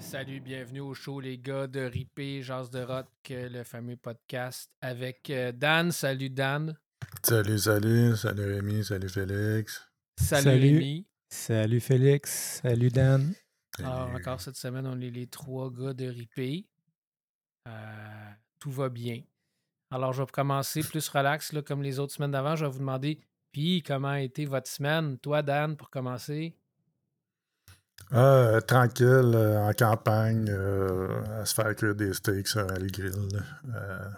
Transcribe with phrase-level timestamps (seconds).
[0.00, 4.70] Salut, bienvenue au show, les gars de Ripé, Jazz de Rock, euh, le fameux podcast
[4.80, 5.92] avec euh, Dan.
[5.92, 6.76] Salut, Dan.
[7.22, 9.88] Salut, salut, salut Rémi, salut Félix.
[10.18, 10.78] Salut, Salut.
[10.78, 11.07] Rémi.
[11.38, 13.34] Salut Félix, salut Dan.
[13.78, 16.66] Alors, encore cette semaine, on est les trois gars de Ripé.
[17.68, 19.22] Euh, tout va bien.
[19.90, 22.56] Alors, je vais commencer plus relax, là, comme les autres semaines d'avant.
[22.56, 23.20] Je vais vous demander,
[23.52, 25.18] puis, comment a été votre semaine?
[25.18, 26.56] Toi, Dan, pour commencer?
[28.10, 32.86] Ah, euh, tranquille, euh, en campagne, euh, à se faire cuire des steaks sur le
[32.86, 33.42] grill.
[33.74, 34.10] Euh,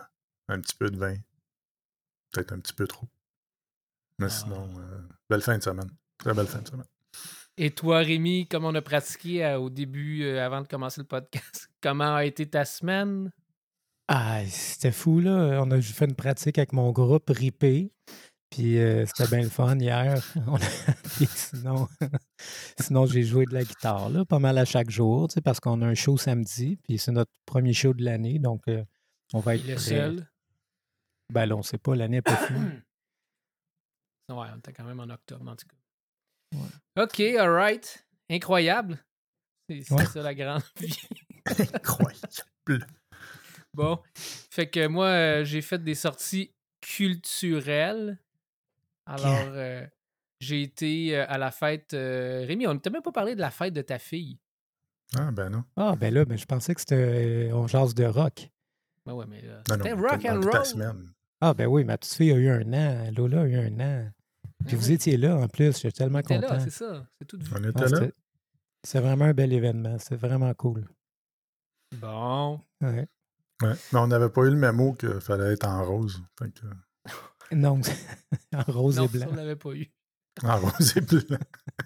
[0.49, 1.17] un petit peu de vin.
[2.31, 3.09] Peut-être un petit peu trop.
[4.19, 4.31] Mais Ah.
[4.31, 5.91] sinon, euh, belle fin de semaine.
[6.19, 6.87] Très belle fin de semaine.
[7.57, 11.07] Et toi, Rémi, comme on a pratiqué euh, au début, euh, avant de commencer le
[11.07, 13.31] podcast, comment a été ta semaine?
[14.09, 15.61] Ah, c'était fou, là.
[15.63, 17.93] On a fait une pratique avec mon groupe Ripé.
[18.51, 20.21] Puis euh, c'était bien le fun hier.
[20.49, 20.59] On a-
[21.17, 21.87] puis sinon,
[22.81, 25.61] sinon j'ai joué de la guitare, là, pas mal à chaque jour, tu sais, parce
[25.61, 26.77] qu'on a un show samedi.
[26.83, 28.41] Puis c'est notre premier show de l'année.
[28.41, 28.83] Donc, euh,
[29.33, 29.79] on va être le prêt.
[29.85, 30.29] seul?
[31.33, 32.59] Ben là, on sait pas, l'année n'est pas finie.
[34.31, 35.77] Ouais, on était quand même en octobre, en tout cas.
[36.99, 38.05] OK, all right.
[38.31, 38.99] Incroyable.
[39.69, 40.05] C'est Ouais.
[40.07, 40.99] ça la grande vie.
[41.47, 42.87] Incroyable.
[43.75, 43.99] Bon.
[44.51, 48.19] Fait que moi, euh, j'ai fait des sorties culturelles.
[49.07, 49.87] Alors, euh,
[50.41, 51.95] j'ai été euh, à la fête.
[51.95, 54.39] euh, Rémi, on ne t'a même pas parlé de la fête de ta fille.
[55.17, 55.65] Ah, ben non.
[55.77, 56.95] Ah, ben là, ben, je pensais que c'était.
[57.51, 58.49] euh, on jase de rock.
[59.07, 59.85] Ben ouais, mais là, Non, non.
[59.85, 61.13] c'était rock and roll.
[61.41, 63.11] Ah, ben oui, ma petite fille a eu un an.
[63.17, 64.11] Lola a eu un an.
[64.67, 65.67] Puis vous oui, étiez là en plus.
[65.67, 66.41] Je suis tellement content.
[66.41, 67.07] là, c'est ça.
[67.19, 67.45] C'est tout vu.
[67.53, 67.89] On Ah, était là.
[67.89, 68.15] c'était-
[68.85, 69.99] C'est vraiment un bel événement.
[69.99, 70.87] C'est vraiment cool.
[72.01, 72.61] Bon.
[72.81, 73.09] Ouais.
[73.63, 73.75] Ouais.
[73.93, 76.23] Mais on n'avait pas eu le mémo qu'il fallait être en rose.
[76.39, 76.67] Fait que,
[77.55, 77.81] Non,
[78.55, 79.27] en rose Non, et ça, blanc.
[79.33, 79.87] on l'avait pas eu.
[80.45, 81.39] en rose et blanc.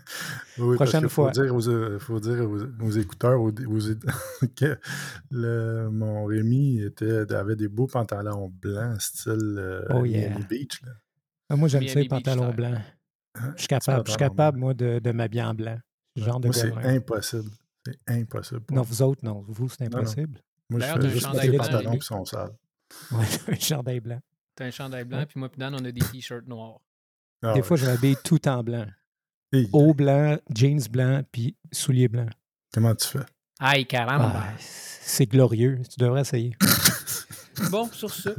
[0.58, 1.30] oui, Prochaine fois.
[1.32, 4.78] dire aux, euh, faut dire aux, aux écouteurs aux- aux- que
[5.30, 10.28] le, mon Rémi était, avait des beaux pantalons blancs, style euh, Oh yeah.
[10.30, 10.82] Miami Beach.
[10.82, 10.92] Là.
[11.50, 12.78] Ah, moi, j'aime ça, les pantalons blancs.
[13.34, 13.52] Hein?
[13.56, 15.78] Je suis capable, je suis capable moi, de, de m'habiller en blanc.
[16.16, 17.50] Ce genre de Moi, c'est impossible.
[17.84, 18.62] C'est impossible.
[18.70, 19.44] Non, vous autres, non.
[19.48, 19.98] Vous, c'est non.
[19.98, 20.40] impossible.
[20.70, 22.56] Moi, je fais juste chandail des blanc, pantalons qui sont sales.
[23.12, 24.20] Ouais, un chandail blanc.
[24.54, 26.80] T'as un chandail blanc, puis moi, puis Dan, on a des t-shirts noirs.
[27.42, 27.62] Ah Des ouais.
[27.66, 28.86] fois, je m'habille tout en blanc.
[29.52, 32.30] Hey, Haut blanc, jeans blanc, puis souliers blancs.
[32.72, 33.24] Comment tu fais?
[33.60, 34.32] Aïe, caramba.
[34.34, 35.80] Ah, c'est glorieux.
[35.88, 36.56] Tu devrais essayer.
[37.70, 38.30] Bon, sur ce.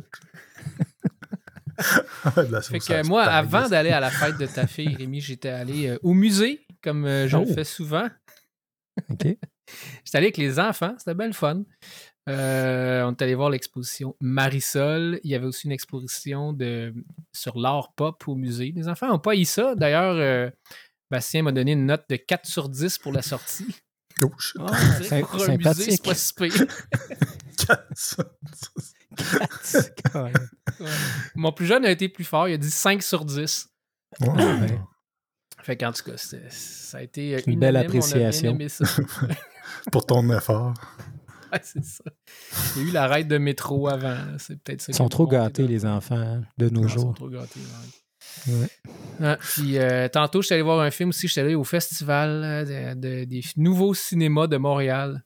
[2.50, 5.88] La Fait que moi, avant d'aller à la fête de ta fille, Rémi, j'étais allé
[5.88, 7.54] euh, au musée, comme euh, je le Oh.
[7.54, 8.08] fais souvent.
[9.10, 9.24] OK?
[10.06, 11.64] J'étais allé avec les enfants, c'était bien le fun.
[12.30, 15.20] Euh, on est allé voir l'exposition Marisol.
[15.24, 16.94] Il y avait aussi une exposition de,
[17.34, 18.74] sur l'art pop au musée.
[18.76, 19.76] Les enfants n'ont pas eu ça.
[19.76, 20.50] D'ailleurs, euh,
[21.12, 23.76] Bastien m'a donné une note de 4 sur 10 pour la sortie.
[24.24, 24.30] Oh,
[25.58, 26.54] musée, c'est pas si pire.
[30.16, 30.32] Ouais.
[30.80, 30.90] Ouais.
[31.36, 32.48] Mon plus jeune a été plus fort.
[32.48, 33.68] Il a dit 5 sur 10.
[34.22, 34.28] Ouais.
[34.38, 34.86] Ah, ben.
[35.64, 38.02] Fait qu'en tout cas, ça a été euh, Une belle unanime.
[38.02, 38.52] On a bien appréciation.
[38.52, 38.86] aimé ça.
[39.92, 40.74] Pour ton effort.
[41.52, 42.04] Ouais, c'est ça.
[42.76, 44.18] Il y a eu la raide de métro avant.
[44.38, 44.92] C'est peut-être ça.
[44.92, 47.14] Ils sont a trop gâtés, dans- les enfants, hein, de nos Ah, Ils sont jours.
[47.16, 47.60] trop gâtés,
[48.48, 48.54] ouais.
[48.54, 48.68] Ouais.
[49.24, 51.28] Ah, puis euh, tantôt, je suis allé voir un film aussi.
[51.28, 55.25] Je suis allé au festival euh, de- de- des nouveaux cinémas de Montréal.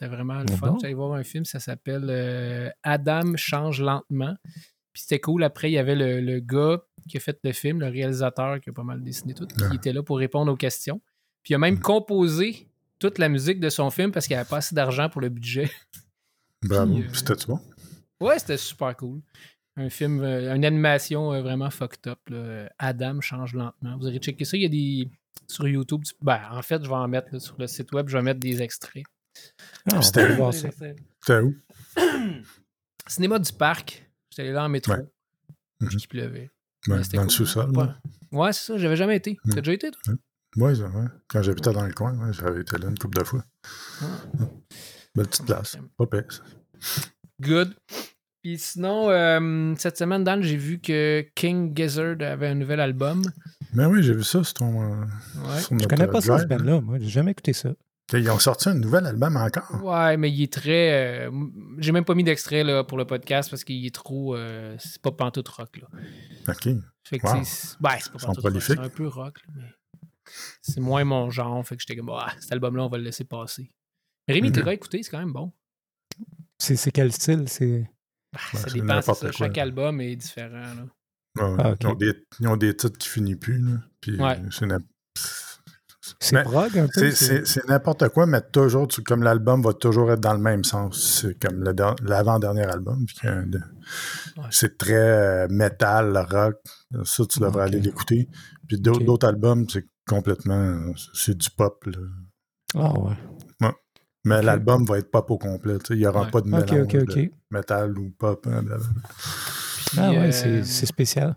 [0.00, 0.66] C'était vraiment le Ah fun.
[0.72, 0.78] bon?
[0.78, 4.34] Allé voir un film, ça s'appelle euh, Adam change lentement.
[4.94, 5.44] Puis c'était cool.
[5.44, 8.70] Après, il y avait le, le gars qui a fait le film, le réalisateur qui
[8.70, 9.68] a pas mal dessiné tout, Ah.
[9.68, 11.02] qui était là pour répondre aux questions.
[11.42, 11.80] Puis il a même Mhm.
[11.80, 12.66] composé
[12.98, 15.28] toute la musique de son film parce qu'il n'y avait pas assez d'argent pour le
[15.28, 15.70] budget.
[16.62, 16.98] Bravo.
[16.98, 17.60] Euh, C'était-tu bon?
[18.20, 19.20] Ouais, c'était super cool.
[19.76, 22.18] Un film, euh, une animation euh, vraiment fucked up.
[22.28, 22.70] là.
[22.78, 23.96] Adam change lentement.
[23.98, 24.56] Vous aurez checké ça.
[24.56, 25.08] Il y a des.
[25.46, 26.02] Sur YouTube.
[26.04, 28.08] tu- Ben, en fait, je vais en mettre là, sur le site web.
[28.08, 29.04] Je vais mettre des extraits.
[29.92, 31.54] Ah, C'était- où?
[33.06, 34.06] Cinéma du parc.
[34.30, 34.92] J'étais allé là en métro.
[34.92, 35.06] Ouais.
[35.80, 36.00] Puis Mhm.
[36.08, 36.50] pleuvait.
[36.88, 37.30] Ouais, dans le cool.
[37.30, 37.72] sous-sol.
[38.32, 38.78] Ouais, c'est ça.
[38.78, 39.38] J'avais jamais été.
[39.44, 39.54] Mhm.
[39.54, 40.14] T'as déjà été, toi?
[40.56, 41.06] Ouais, ça, ouais.
[41.28, 43.44] Quand j'habitais dans le coin, ouais, j'avais été là une couple de fois.
[44.02, 44.04] Ah.
[45.14, 45.76] Belle petite place.
[45.96, 46.24] Pas pire.
[47.40, 47.74] Good.
[48.42, 53.22] Puis sinon, euh, cette semaine, Dan, j'ai vu que King Gizzard avait un nouvel album.
[53.74, 54.82] Mais oui, j'ai vu ça sur ton.
[54.82, 55.04] euh,
[55.46, 55.60] Ouais.
[55.60, 56.80] sur Je connais pas ça, ce band-là.
[56.80, 57.70] Moi, j'ai jamais écouté ça.
[58.12, 59.84] Ils ont sorti un nouvel album encore.
[59.84, 61.26] Ouais, mais il est très.
[61.28, 61.30] euh,
[61.78, 64.34] J'ai même pas mis d'extrait là, pour le podcast parce qu'il est trop.
[64.36, 65.76] euh, c'est pas pantoute rock.
[65.78, 65.88] Là.
[66.48, 66.68] OK.
[67.08, 67.44] Fait que Wow.
[67.44, 67.76] c'est.
[67.80, 68.62] Ben, c'est pas Ils sont pantoute rock.
[68.62, 68.78] C'est prolifiques.
[68.80, 69.38] un peu rock.
[69.46, 70.02] là, mais...
[70.62, 71.64] c'est moins mon genre.
[71.66, 73.70] Fait que j'étais comme, ah, cet album-là, on va le laisser passer.
[74.28, 74.62] Mais Rémi, Mhm.
[74.64, 75.52] t'es écouté, c'est quand même bon.
[76.58, 77.44] C'est quel style?
[77.48, 77.88] C'est.
[78.34, 79.14] Ah, Ouais, ça c'est dépend, ça.
[79.14, 79.32] quoi.
[79.32, 80.50] Chaque album est différent.
[80.74, 80.84] Là.
[81.48, 83.58] Ouais, Ah, ils, ont des, ils ont des titres qui finissent plus.
[83.60, 83.78] Là.
[84.00, 84.40] Puis Ouais.
[84.50, 84.66] c'est
[86.18, 86.88] C'est Mais prog un peu?
[86.94, 90.32] c'est- c'est- c'est c'est n'importe quoi, mais toujours, tu- comme l'album va toujours être dans
[90.32, 91.20] le même sens.
[91.22, 91.62] C'est comme
[92.02, 93.04] l'avant-dernier album.
[93.06, 93.58] puis que, de-
[94.38, 94.44] Ouais.
[94.50, 96.56] C'est très euh, metal, rock.
[97.04, 98.28] Ça, tu devrais aller l'écouter.
[98.66, 100.92] Puis d'autres albums, c'est complètement.
[101.12, 101.84] C'est du pop.
[101.86, 101.98] Là.
[102.76, 103.16] Ah ouais.
[104.24, 105.78] Mais l'album va être pop au complet.
[105.78, 106.30] tu sais, Il n'y aura Ouais.
[106.30, 108.46] pas de mélange de metal ou pop.
[108.50, 108.62] hein.
[109.86, 111.34] Puis, Ah ouais, euh, c'est c'est spécial.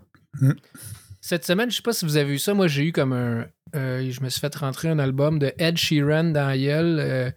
[1.26, 2.52] Cette semaine, je sais pas si vous avez eu ça.
[2.52, 3.46] Moi, j'ai eu comme un.
[3.74, 7.30] euh, je me suis fait rentrer un album de Ed Sheeran dans gueule, euh,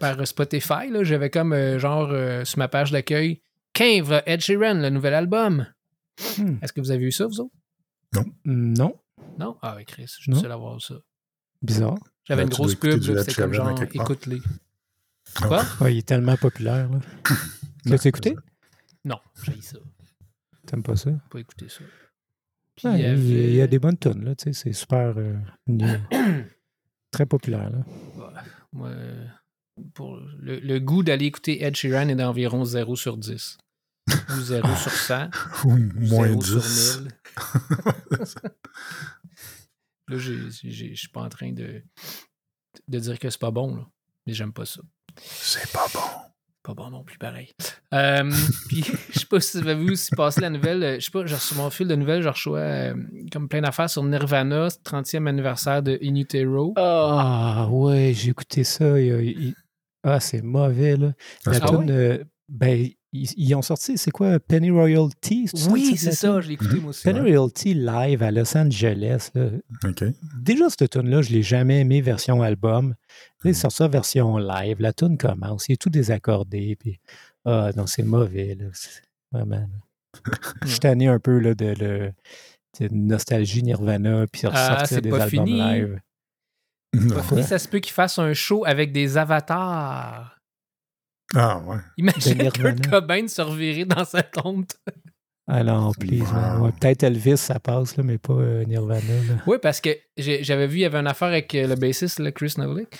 [0.00, 0.88] par Spotify.
[0.90, 1.04] là.
[1.04, 3.42] J'avais comme euh, genre euh, sur ma page d'accueil
[3.74, 5.66] Cave, Ed Sheeran, le nouvel album.
[6.38, 6.56] Hmm.
[6.62, 7.52] Est-ce que vous avez eu ça, vous autres?
[8.46, 8.94] Non,
[9.38, 9.58] Non?
[9.60, 10.38] Ah oui, Chris, je suis Non.
[10.38, 10.94] le seul à voir ça.
[11.60, 11.98] bizarre.
[12.24, 14.40] J'avais Ben, une tu grosse pub, c'était comme genre écoute-les.
[15.36, 15.46] Ah.
[15.48, 15.64] Quoi?
[15.82, 16.88] Ouais, il est tellement populaire.
[16.88, 16.98] là.
[17.84, 18.34] L'as-tu écouté?
[19.04, 19.76] Non, j'ai ça.
[20.66, 21.10] T'aimes pas ça?
[21.30, 21.80] Pas écouter ça.
[22.84, 25.34] Ouais, il y a- des bonnes tunes, là, tu sais, c'est super euh,
[27.10, 27.70] très populaire.
[27.70, 27.84] Là.
[28.72, 29.24] Moi, euh,
[29.94, 33.58] pour le, le goût d'aller écouter Ed Sheeran est d'environ 0 sur 10.
[34.10, 35.28] Ou 0 sur 100.
[35.64, 37.00] Ou moins 0 sur 10.
[37.02, 37.08] 1000.
[40.08, 40.48] Là, je
[40.94, 41.82] suis pas en train de,
[42.88, 43.86] de dire que c'est pas bon, là.
[44.26, 44.80] mais j'aime pas ça.
[45.20, 46.00] C'est pas bon.
[46.68, 47.48] Pas bon non plus, pareil.
[47.94, 48.30] Euh,
[48.68, 48.84] puis,
[49.14, 50.82] je sais pas si vous avez vu si passer la nouvelle.
[50.82, 52.94] euh, Je sais pas, genre, sur mon fil de nouvelles, je reçois euh,
[53.32, 56.74] comme plein d'affaires sur Nirvana, 30e anniversaire de In Utero.
[56.76, 59.00] Ah ouais, j'ai écouté ça.
[59.00, 59.54] il il-
[60.02, 61.12] Ah, c'est mauvais, là.
[61.46, 65.48] La Ah euh, ben, ils, ils ont sorti, c'est quoi, Penny Royalty?
[65.70, 67.04] Oui, c'est ça, je l'ai écouté moi aussi.
[67.04, 69.30] Penny Royalty live à Los Angeles.
[69.34, 69.48] là.
[70.40, 72.94] Déjà, cette tune-là, je l'ai jamais aimé version album.
[73.44, 74.76] Ils sortent ça version live.
[74.80, 76.76] La tune commence, il est tout désaccordé.
[76.78, 77.00] Puis,
[77.44, 78.56] ah non, c'est mauvais.
[78.58, 78.66] Là.
[79.32, 79.56] Vraiment.
[79.56, 79.66] là.
[80.64, 82.12] Je suis tanné un peu là, de,
[82.90, 85.60] nostalgie Nirvana, puis Ah, ressortir c'est des pas albums fini.
[85.60, 86.00] live.
[86.94, 87.14] Non.
[87.16, 90.37] Pas fini, ça se peut qu'il fasse un show avec des avatars.
[91.34, 91.76] Ah, ouais.
[91.98, 92.50] Imagine.
[92.50, 94.64] Kurt Cobain se revirer dans sa tombe.
[95.46, 96.58] Ah non, please, man.
[96.58, 96.66] Wow.
[96.66, 99.00] Ouais, Peut-être Elvis, ça passe, là, mais pas euh, Nirvana.
[99.00, 99.34] là.
[99.46, 102.32] Oui, parce que j'avais vu, il y avait une affaire avec euh, le bassiste, là,
[102.32, 102.94] Chris Novak.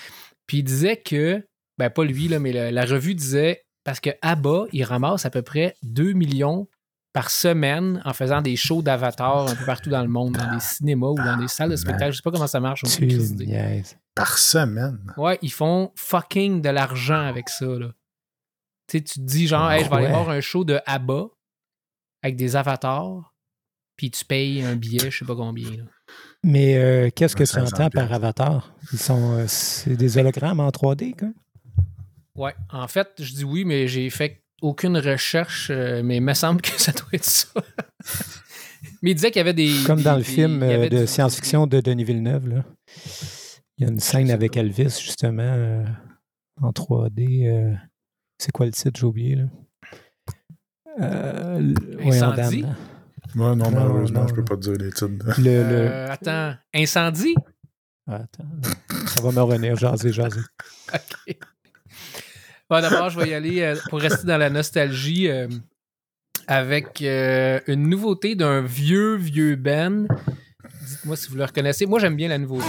[0.47, 1.43] Puis il disait que,
[1.77, 5.29] ben pas lui, là, mais la, la revue disait, parce que ABBA, il ramasse à
[5.29, 6.67] peu près 2 millions
[7.13, 10.59] par semaine en faisant des shows d'avatar un peu partout dans le monde, dans des
[10.59, 12.11] cinémas ou dans des salles de spectacle.
[12.11, 12.83] Je sais pas comment ça marche.
[14.15, 14.99] Par semaine?
[15.17, 17.89] Ouais, ils font fucking de l'argent avec ça, là.
[18.89, 21.27] Tu sais, tu te dis genre, hey, je vais aller voir un show de ABBA
[22.23, 23.33] avec des avatars,
[23.95, 25.83] puis tu payes un billet, je sais pas combien, là.
[26.43, 28.73] Mais euh, qu'est-ce que tu 500 entends par avatar?
[28.93, 31.27] Ils sont, euh, c'est des hologrammes en 3D, quoi?
[32.35, 36.33] Ouais, en fait, je dis oui, mais j'ai fait aucune recherche, euh, mais il me
[36.33, 37.47] semble que ça doit être ça.
[39.01, 39.73] mais il disait qu'il y avait des.
[39.85, 40.59] Comme des- dans le film
[40.89, 42.63] de science-fiction de Denis Villeneuve, là.
[43.77, 44.57] Il y a une scène avec.
[44.57, 45.85] Elvis, justement, euh,
[46.61, 47.77] en 3D.
[48.39, 48.99] C'est quoi le titre?
[48.99, 49.43] J'ai oublié, là.
[51.01, 52.65] Euh, Incendie?
[53.35, 54.45] Non, Non, malheureusement, non, je peux non.
[54.47, 55.07] pas te dire les titres.
[55.39, 57.35] Le, le- Euh, attends, incendie?
[58.07, 58.49] Ah, Attends,
[59.07, 60.39] ça va me revenir, jaser, jaser.
[60.93, 61.37] OK.
[62.69, 65.47] Bon, d'abord, je vais y aller euh, pour rester dans la nostalgie euh,
[66.47, 70.07] avec euh, une nouveauté d'un vieux, vieux Ben.
[70.87, 71.85] Dites-moi si vous le reconnaissez.
[71.85, 72.65] Moi, j'aime bien la nouveauté.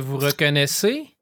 [0.00, 1.16] Que vous reconnaissez?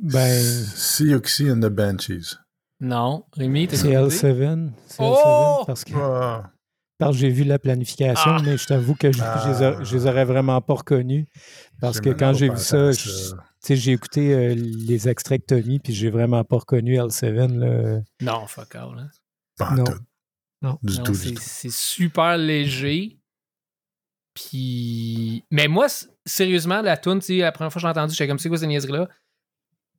[0.00, 0.42] Ben,
[0.74, 2.36] Sea Oxy and the Banshees.
[2.80, 3.24] Non.
[3.32, 4.16] Rémi, t'as c'est écouté?
[4.16, 4.70] L7.
[4.86, 5.14] C'est Oh!
[5.62, 6.50] L7 parce que, Ah,
[6.98, 8.42] parce que j'ai vu la planification, Ah!
[8.44, 9.40] mais je t'avoue que je, Ah.
[9.44, 11.26] je les a- je les aurais vraiment pas reconnus.
[11.80, 12.90] Parce que quand j'ai vu ça,
[13.68, 17.56] j'ai écouté euh, les extraits que mis, puis j'ai vraiment pas reconnu L7.
[17.58, 18.00] Là.
[18.20, 18.98] Non, fuck all.
[18.98, 19.08] hein.
[19.56, 19.84] Pas Non.
[20.62, 20.78] Non.
[20.82, 21.42] Du Non, tout, du tout.
[21.44, 23.18] c'est super léger.
[24.34, 25.44] Puis.
[25.50, 25.86] Mais moi,
[26.26, 29.08] sérieusement, la tune, la première fois que j'ai entendu, j'étais comme, c'est quoi cette niaiserie-là?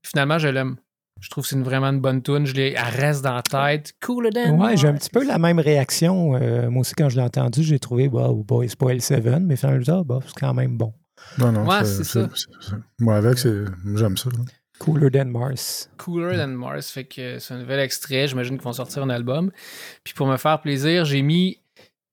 [0.03, 0.77] Finalement, je l'aime.
[1.21, 2.45] Je trouve que c'est une- vraiment une bonne tune.
[2.45, 3.93] Je l'ai, elle reste dans la tête.
[4.01, 6.35] Cooler than Ouais, j'ai un petit peu la même réaction.
[6.35, 9.55] Euh, moi aussi, quand je l'ai entendu, j'ai trouvé, bah, boy, c'est pas L7, mais
[9.55, 10.93] finalement, je me dis, ah, bah, c'est quand même bon.
[11.37, 12.27] Non, non, Ouais, c'est ça.
[12.35, 13.63] c'est- Moi, avec, c'est-
[13.95, 14.29] j'aime ça.
[14.29, 14.39] là.
[14.77, 15.89] Cooler than Mars.
[15.97, 16.91] Cooler Than Mars.
[16.91, 18.27] Fait que c'est un nouvel extrait.
[18.27, 19.49] J'imagine qu'ils vont sortir un album.
[20.03, 21.61] Puis pour me faire plaisir, j'ai mis.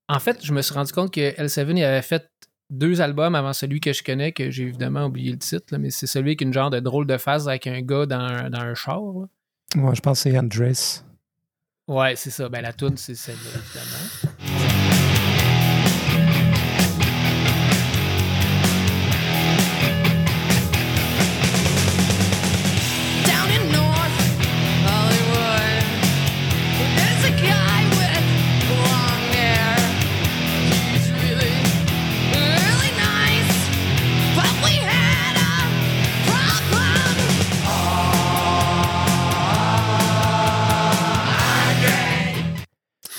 [0.09, 2.31] En fait, je me suis rendu compte que L7 il avait fait
[2.73, 5.91] deux albums avant celui que je connais, que j'ai évidemment oublié le titre, là, mais
[5.91, 8.61] c'est celui avec une genre de drôle de phase avec un gars dans un, dans
[8.61, 9.01] un char.
[9.01, 9.27] là.
[9.77, 11.05] Moi, je pense que c'est Andress.
[11.87, 12.49] Ouais, c'est ça.
[12.49, 15.02] Ben, la tune, c'est celle-là, évidemment.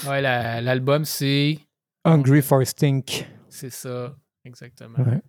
[0.07, 1.59] Ouais, la- l'album, c'est.
[2.05, 3.25] Hungry for Stink.
[3.49, 4.97] C'est ça, exactement.
[4.99, 5.21] Ouais,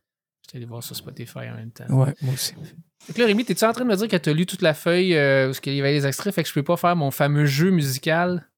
[0.44, 1.86] J'étais allé voir sur Spotify en même temps.
[1.88, 2.54] ouais moi aussi.
[3.02, 4.74] Fait que là, Rémi, t'es-tu en train de me dire que t'as lu toute la
[4.74, 7.10] feuille euh, où il y avait les extraits, fait que je peux pas faire mon
[7.10, 8.48] fameux jeu musical?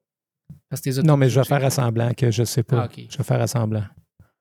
[0.68, 2.82] Parce que t'es Non, mais je vais faire à semblant que je sais pas.
[2.82, 3.06] Ah, ok.
[3.10, 3.84] Je vais faire à semblant.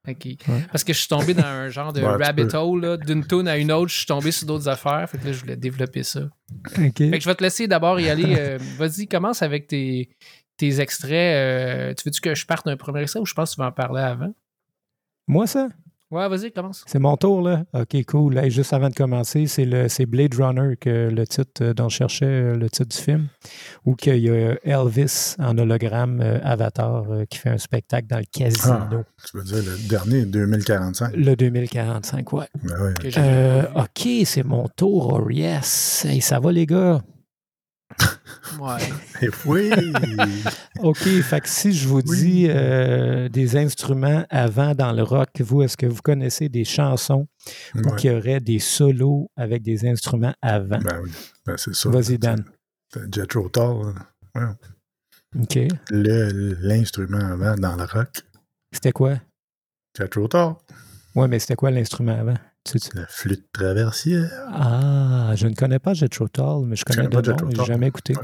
[0.08, 0.25] Ok.
[0.25, 0.38] Ouais.
[0.72, 3.58] Parce que je suis tombé dans un genre de Ouais, rabbit hole, d'une tune à
[3.58, 5.10] une autre, je suis tombé sur d'autres affaires.
[5.10, 6.22] Fait que là, je voulais développer ça.
[6.77, 6.98] OK.
[6.98, 8.36] Fait que je vais te laisser d'abord y aller.
[8.38, 10.10] euh, Vas-y, commence avec tes,
[10.57, 11.12] tes extraits.
[11.12, 13.67] euh, tu veux-tu que je parte d'un premier extrait ou je pense que tu vas
[13.67, 14.33] en parler avant?
[15.27, 15.69] Moi, ça?
[16.12, 16.83] Ouais, vas-y, commence.
[16.85, 17.63] C'est mon tour, là?
[17.74, 18.38] OK, cool.
[18.38, 21.89] Hey, juste avant de commencer, c'est le c'est Blade Runner, que le titre euh, dont
[21.89, 23.27] je cherchais euh, le titre du film,
[23.85, 28.19] où qu'il y a Elvis en hologramme euh, Avatar euh, qui fait un spectacle dans
[28.19, 28.63] le casino.
[28.69, 29.03] Ah.
[29.29, 31.15] Tu veux dire le dernier, 2045?
[31.15, 32.45] Le 2045, ouais.
[32.63, 33.63] Ben Euh.
[33.75, 36.05] OK, c'est mon tour, oh yes.
[36.07, 37.01] Hey, ça va, les gars?
[38.59, 38.77] Ouais.
[39.21, 39.71] Eh oui!
[40.79, 42.17] OK, fait que si je vous Oui.
[42.17, 47.27] dis euh, des instruments avant dans le rock, vous, est-ce que vous connaissez des chansons
[47.75, 47.95] où Ouais.
[48.03, 50.79] il y aurait des solos avec des instruments avant?
[50.79, 51.11] Ben oui.
[51.45, 51.89] Ben c'est ça.
[51.89, 52.43] Vas-y, Dan.
[52.91, 53.93] T'as Jethro Tull,
[54.35, 54.55] hein.
[55.39, 55.57] OK.
[55.91, 58.21] Le- L'instrument avant dans le rock.
[58.71, 59.15] C'était quoi?
[59.97, 60.53] Jethro Tull.
[61.15, 62.37] Oui, mais c'était quoi l'instrument avant?
[62.65, 64.29] Tu sais- La flûte traversière.
[64.51, 67.65] Ah, je ne connais pas Jethro Tull, mais je connais nom, mais j'ai Tull?
[67.65, 68.15] jamais écouté.
[68.17, 68.24] Ouais,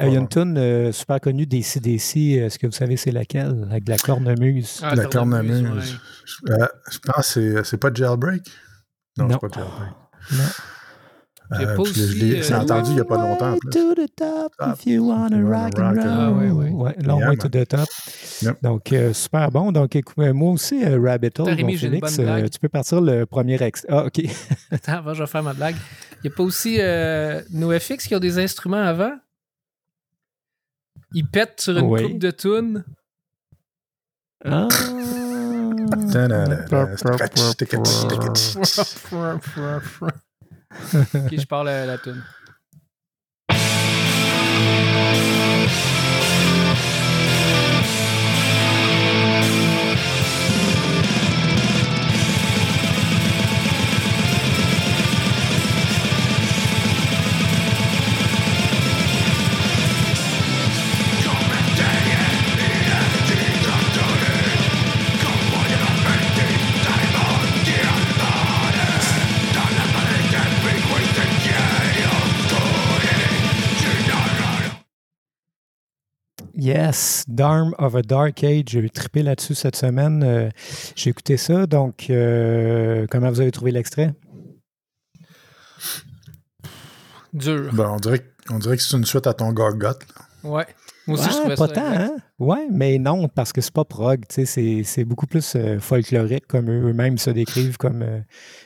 [0.00, 2.32] à Il y a une tune euh, super connue des CDC.
[2.32, 3.68] Est-ce que vous savez c'est laquelle?
[3.70, 4.80] Avec de la cornemuse.
[4.82, 5.92] Ah, la cornemuse, cornemuse.
[5.92, 5.98] ouais.
[6.24, 8.42] Je, euh, je pense que c'est- c'est pas Jailbreak?
[9.18, 9.38] Non, Non.
[9.40, 9.92] c'est pas Jailbreak.
[10.32, 10.44] Non.
[11.52, 13.52] J'ai Euh, pas puis je aussi, l'ai euh, entendu il n'y a pas longtemps.
[13.54, 13.70] en plus.
[13.70, 14.76] to the top Top.
[14.78, 16.06] if you wanna rock and rock roll.
[16.06, 16.18] and roll.
[16.20, 16.70] Ah, ouais, ouais.
[16.70, 17.88] Ouais, long Yeah, way to the top.
[18.42, 18.62] Yep.
[18.62, 19.72] Donc, euh, super bon.
[19.72, 23.60] Donc, écoute, euh, moi aussi, euh, Rabbit Hole, Félix, euh, tu peux partir le premier
[23.62, 23.84] ex.
[23.88, 24.20] Ah, OK.
[24.70, 25.74] Attends, avant, je vais faire ma blague.
[26.22, 29.16] Il n'y a pas aussi euh, NoFX qui ont des instruments avant?
[31.12, 32.02] Ils pètent sur une Oui.
[32.04, 32.84] coupe de tunes.
[34.44, 34.68] Ah.
[40.72, 42.22] Ok, je parle la, la tune.
[76.60, 78.68] Yes, Darm of a Dark Age.
[78.68, 80.22] J'ai trippé là-dessus cette semaine.
[80.22, 80.50] Euh,
[80.94, 81.66] J'ai écouté ça.
[81.66, 84.12] Donc, euh, comment vous avez trouvé l'extrait?
[87.32, 87.70] Dur.
[87.72, 90.00] Ben, on, dirait, on dirait que c'est une suite à ton Gorgot.
[90.44, 90.66] Ouais.
[91.06, 91.72] Moi aussi, je Ouais, trouvais pas ça.
[91.74, 92.16] tant, hein?
[92.38, 96.46] Ouais, mais non, parce que c'est pas prog, tu sais, c'est- beaucoup plus euh, folklorique
[96.46, 98.20] comme eux- eux-mêmes se décrivent comme, euh,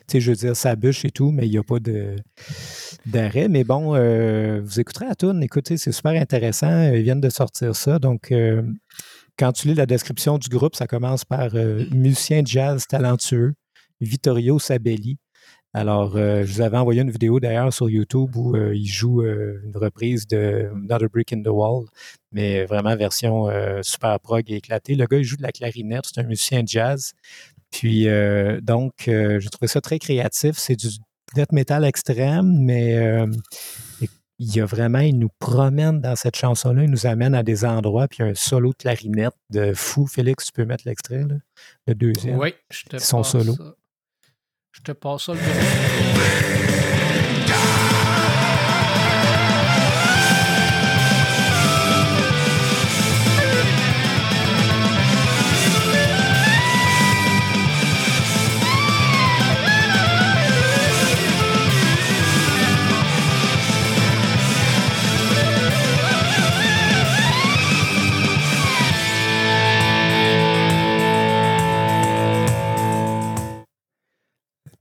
[0.08, 1.78] tu sais, je veux dire, ça bûche et tout, mais il n'y a pas
[3.06, 3.48] d'arrêt.
[3.48, 7.74] Mais bon, euh, vous écouterez la tune, écoutez, c'est super intéressant, ils viennent de sortir
[7.76, 8.32] ça, donc
[9.38, 11.50] quand tu lis la description du groupe, ça commence par
[11.92, 13.54] musicien jazz talentueux,
[14.00, 15.18] Vittorio Sabelli.
[15.76, 19.22] Alors, euh, je vous avais envoyé une vidéo d'ailleurs sur YouTube où euh, il joue
[19.22, 21.86] euh, une reprise de Not a Brick in the Wall
[22.30, 24.94] mais vraiment version euh, super prog et éclatée.
[24.96, 27.12] Le gars, il joue de la clarinette, c'est un musicien de jazz.
[27.70, 30.56] Puis, euh, donc, euh, j'ai trouvé ça très créatif.
[30.56, 30.88] C'est du
[31.34, 33.26] death metal extrême, mais euh,
[34.38, 37.64] il y a vraiment, il nous promène dans cette chanson-là, il nous amène à des
[37.64, 40.06] endroits, puis il y a un solo de clarinette de fou.
[40.06, 41.24] Félix, tu peux mettre l'extrait,
[41.86, 42.38] le deuxième.
[42.38, 43.54] Oui, je te Son passe solo.
[43.54, 43.74] ça.
[44.76, 45.40] Je te passe ça le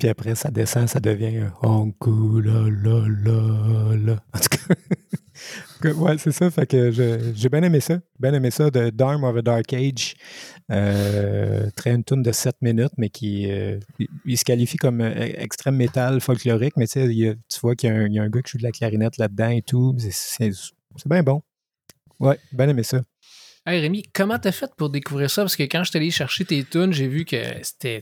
[0.04, 4.14] Puis après, ça descend, ça devient Honku, la, la, la, la.
[4.34, 4.50] En tout
[5.82, 6.52] cas, ouais, c'est ça.
[6.52, 8.02] Fait que j'ai bien aimé ça.
[8.20, 10.16] Bien aimé ça de Darm of a Dark Age.
[10.72, 13.80] Euh, très une tune de 7 minutes, mais qui euh,
[14.26, 16.76] il, se qualifie comme euh, extrême métal folklorique.
[16.76, 18.64] Mais tu vois qu'il y, a un- il y a un gars qui joue de
[18.64, 19.96] la clarinette là-dedans et tout.
[20.00, 20.52] C'est-
[21.06, 21.44] bien bon.
[22.20, 23.02] Ouais, bien aimé ça.
[23.66, 25.44] Hey Rémi, comment t'as fait pour découvrir ça?
[25.44, 28.02] Parce que quand je suis allé chercher tes tunes, j'ai vu que c'était,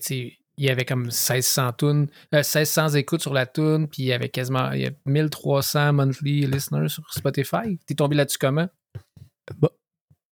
[0.62, 4.14] il y avait comme 1600 tunes, euh, 1600 écoutes sur la tune, puis il y
[4.14, 7.80] avait quasiment il y a 1300 monthly listeners sur Spotify.
[7.88, 8.68] T'es tombé là-dessus comment?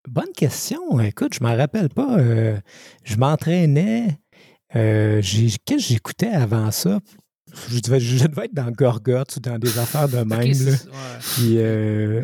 [0.07, 0.99] Bonne question.
[0.99, 2.19] Écoute, je m'en rappelle pas.
[2.19, 2.59] Euh,
[3.03, 4.19] je m'entraînais.
[4.75, 6.99] Euh, Qu'est-ce que j'écoutais avant ça?
[7.69, 10.29] Je devais, je devais être dans Gorgotte ou dans des affaires de même.
[10.29, 10.71] Là.
[10.71, 11.19] ouais.
[11.21, 12.23] Puis, euh,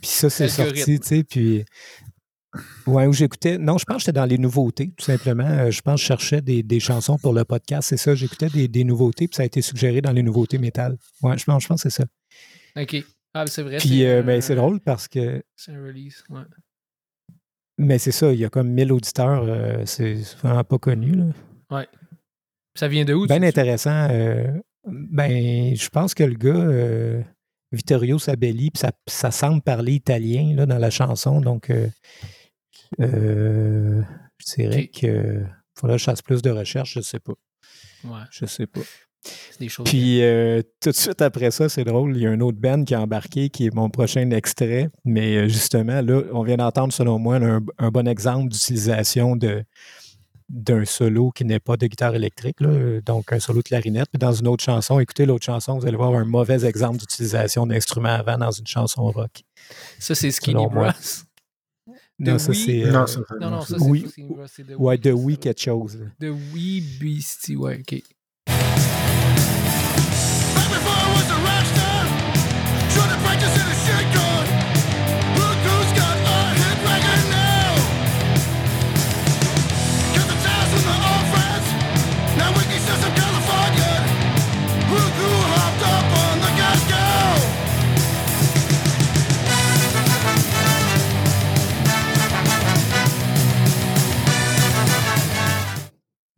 [0.00, 1.22] puis ça, c'est sorti, tu sais.
[1.22, 1.64] Puis,
[2.86, 3.58] ouais, où j'écoutais.
[3.58, 5.46] Non, je pense que j'étais dans les nouveautés, tout simplement.
[5.46, 7.88] Euh, Je pense que je cherchais des, des chansons pour le podcast.
[7.88, 10.96] C'est ça, j'écoutais des, des nouveautés, puis ça a été suggéré dans les nouveautés métal.
[11.22, 12.08] Ouais, je pense, je pense que c'est ça.
[12.80, 12.96] Ok.
[13.34, 13.78] Ah, c'est vrai.
[13.78, 16.22] Puis, euh, ben, c'est drôle parce que C'est un release.
[16.28, 16.42] Ouais.
[17.78, 21.12] Mais c'est ça, il y a comme 1000 auditeurs, euh, c'est vraiment pas connu.
[21.70, 21.86] Là.
[22.74, 23.26] Ça vient de où?
[23.26, 24.08] Bien intéressant.
[24.10, 24.46] euh,
[24.86, 27.24] ben, je pense que le gars,
[27.72, 31.86] Vittorio Sabelli, puis ça, ça semble parler italien là, dans la chanson, donc euh,
[33.00, 34.02] euh,
[34.38, 35.00] je dirais Ok.
[35.00, 35.42] que
[35.78, 37.34] faudrait que je fasse plus de recherches, je sais pas.
[38.04, 38.80] Ouais, Je sais pas.
[39.22, 39.84] c'est des choses.
[39.88, 42.82] Puis euh, tout de suite après ça, c'est drôle, il y a un autre band
[42.84, 44.90] qui a embarqué, qui est mon prochain extrait.
[45.04, 49.64] Mais euh, justement, là, on vient d'entendre, selon moi, un, un bon exemple d'utilisation de
[50.48, 54.08] d'un solo qui n'est pas de guitare électrique, là, donc un solo de clarinette.
[54.12, 57.66] Puis dans une autre chanson, écoutez l'autre chanson, vous allez voir un mauvais exemple d'utilisation
[57.66, 59.44] d'instruments avant dans une chanson rock.
[59.98, 60.66] Ça, c'est Skinny.
[60.66, 60.88] Bros.
[62.18, 62.64] Non, The ça Wii?
[62.64, 62.84] c'est.
[62.84, 64.98] euh, Non, ça, c'est- Non, non, ça, c'est- The ouais, Wii.
[64.98, 65.98] de oui quelque chose.
[66.20, 68.02] The Wee Beastie, ouais, ok.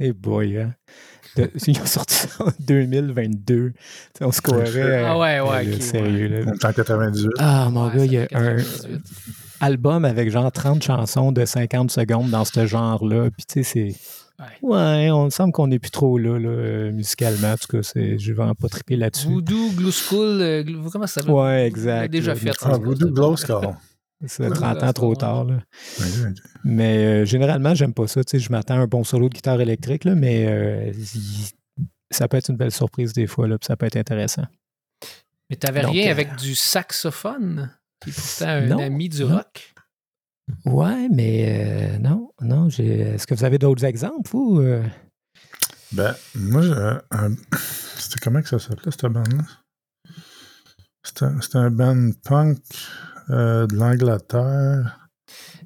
[0.07, 0.75] Eh boy, hein.
[1.37, 3.71] De- ils ont sorti ça en 2022.
[3.73, 3.79] Tu
[4.19, 5.05] sais, on se croirait.
[5.05, 6.39] Ah ouais, ouais, là, ok, sérieux, là.
[6.47, 7.31] On est en 98.
[7.39, 9.01] Ah, mon Ouais, gars, il y a un 98.
[9.61, 13.31] album avec genre 30 chansons de 50 secondes dans ce genre-là.
[13.31, 13.97] Puis, tu sais, c'est.
[14.63, 14.69] Ouais.
[14.77, 17.53] Ouais, on me semble qu'on n'est plus trop là, là, euh, musicalement.
[17.53, 19.29] En tout cas, c'est- je vais pas triper là-dessus.
[19.29, 21.35] Voodoo, Glue School, euh, comment ça s'appelle?
[21.35, 22.01] Ouais, On exact.
[22.03, 22.51] l'a déjà fait.
[22.63, 22.77] Ah.
[22.77, 23.69] Voodoo Glow Skull.
[24.27, 25.45] C'est 30 ans trop tard.
[25.45, 25.59] Là.
[26.65, 28.25] Mais euh, généralement, j'aime pas ça.
[28.25, 31.51] Tu sais, je m'attends à un bon solo de guitare électrique, là, mais euh, il-
[32.11, 34.45] ça peut être une belle surprise des fois, là, puis ça peut être intéressant.
[35.51, 39.25] Mais t'avais Donc, rien euh, avec du saxophone, qui est pourtant un Non, ami du
[39.25, 39.37] non.
[39.37, 39.75] rock?
[40.65, 42.69] Ouais, mais euh, non, non.
[42.71, 44.63] j'ai- Est-ce que vous avez d'autres exemples ou.
[45.93, 46.63] Ben, moi,
[47.99, 49.45] c'était comment que ça s'appelait, cette bande-là?
[51.03, 52.59] C'était c'était un band punk
[53.31, 55.09] euh, de l'Angleterre.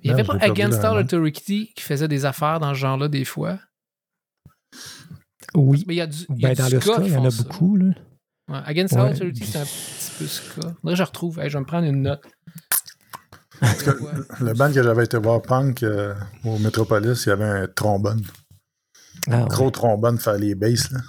[0.03, 0.99] Il n'y avait pas Against All.
[0.99, 3.59] Authority qui faisait des affaires dans ce genre-là des fois?
[5.55, 5.85] Oui.
[5.87, 7.17] Mais il y a du, il y a Ben, du dans le ska il y
[7.17, 7.43] en a ça.
[7.43, 7.77] beaucoup.
[7.77, 7.87] Là.
[8.51, 9.13] Ouais, Against All Ouais.
[9.13, 10.61] Authority, c'est un petit peu ska.
[10.85, 11.39] Que je retrouve.
[11.41, 12.23] Hey, je vais me prendre une note.
[13.61, 14.13] que- Ouais.
[14.41, 18.23] Le band que j'avais été voir punk euh, au Metropolis, il y avait un trombone.
[19.29, 19.49] Ah, ouais.
[19.49, 20.91] Gros trombone, faire les basses.
[20.93, 21.01] Là.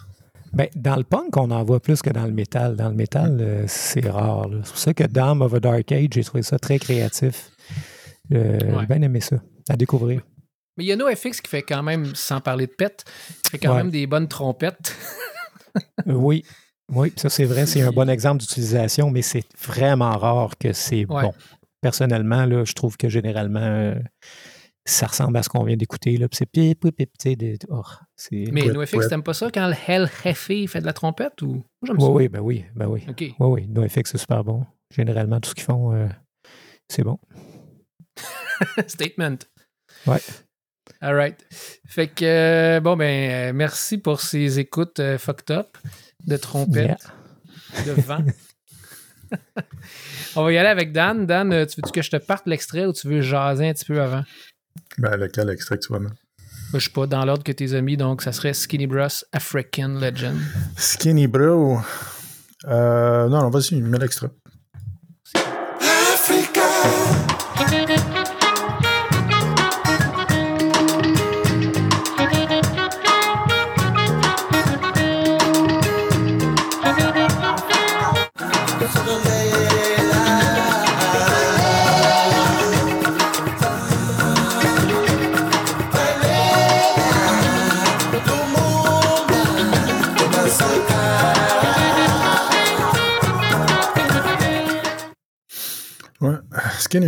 [0.53, 2.75] Ben, dans le punk, on en voit plus que dans le métal.
[2.75, 4.47] Dans le métal, euh, c'est rare.
[4.63, 7.51] C'est pour ça que Dame of a Dark Age, j'ai trouvé ça très créatif.
[8.33, 8.77] Euh, Ouais.
[8.81, 9.37] J'ai bien aimé ça.
[9.69, 10.21] À découvrir.
[10.77, 13.03] Mais il y a NoFX qui fait quand même, sans parler de pet,
[13.43, 13.77] qui fait quand Ouais.
[13.77, 14.95] même des bonnes trompettes.
[16.07, 16.43] Euh, oui.
[16.91, 21.05] Oui, ça c'est vrai, c'est un bon exemple d'utilisation, mais c'est vraiment rare que c'est
[21.05, 21.21] Ouais.
[21.21, 21.33] bon.
[21.81, 23.93] Personnellement, là, je trouve que généralement, euh,
[24.89, 26.17] ça ressemble à ce qu'on vient d'écouter.
[26.17, 27.81] là, C'est pip, pip, pip, tu sais, des- oh,
[28.15, 31.63] c'est- Mais NoFX, t'aimes pas ça quand le Hell Hefe fait de la trompette ou?
[31.81, 32.09] Moi, Oui, ça.
[32.11, 33.05] oui, ben oui, ben oui.
[33.19, 34.65] Oui, oui, NoFX, c'est super bon.
[34.95, 36.07] Généralement, tout ce qu'ils font, euh,
[36.89, 37.19] c'est bon.
[38.87, 39.37] Statement.
[40.07, 40.19] Ouais.
[41.01, 41.37] All right.
[41.87, 45.77] Fait que, euh, bon, ben, euh, merci pour ces écoutes euh, fucked up
[46.25, 47.07] de trompette,
[47.85, 48.23] de vent.
[50.35, 51.25] On va y aller avec Dan.
[51.25, 54.01] Dan, tu veux-tu que je te parte l'extrait ou tu veux jaser un petit peu
[54.01, 54.23] avant?
[54.99, 56.15] Ben, lequel extrait que tu vas mettre?
[56.73, 60.37] Je suis pas dans l'ordre que tes amis, donc ça serait Skinny Bros African Legend.
[60.77, 61.79] Skinny Bro.
[62.67, 64.29] Euh, non, non, vas-y, mets l'extrait.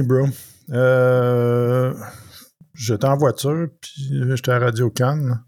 [0.01, 0.27] Bro.
[0.71, 1.93] Euh,
[2.73, 5.43] j'étais en voiture, puis j'étais à Radio Cannes.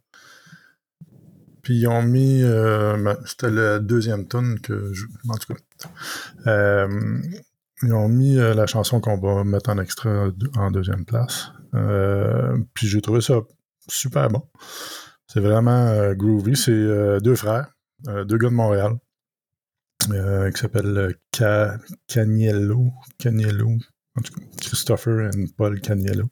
[1.61, 2.41] Puis ils ont mis.
[2.43, 5.05] euh, ma- C'était la deuxième tune que je.
[5.29, 5.89] En tout cas.
[6.47, 7.21] Euh,
[7.81, 11.51] ils ont mis la chanson qu'on va mettre en extrait en deuxième place.
[12.73, 13.35] Puis j'ai trouvé ça
[13.87, 14.43] super bon.
[15.27, 16.55] C'est vraiment groovy.
[16.55, 17.73] C'est deux frères,
[18.05, 18.93] deux gars de Montréal,
[20.05, 21.77] qui s'appellent euh, Ca-
[22.07, 22.91] Caniello.
[23.17, 23.71] Caniello.
[24.17, 26.29] En tout cas, Christopher et Paul Caniello.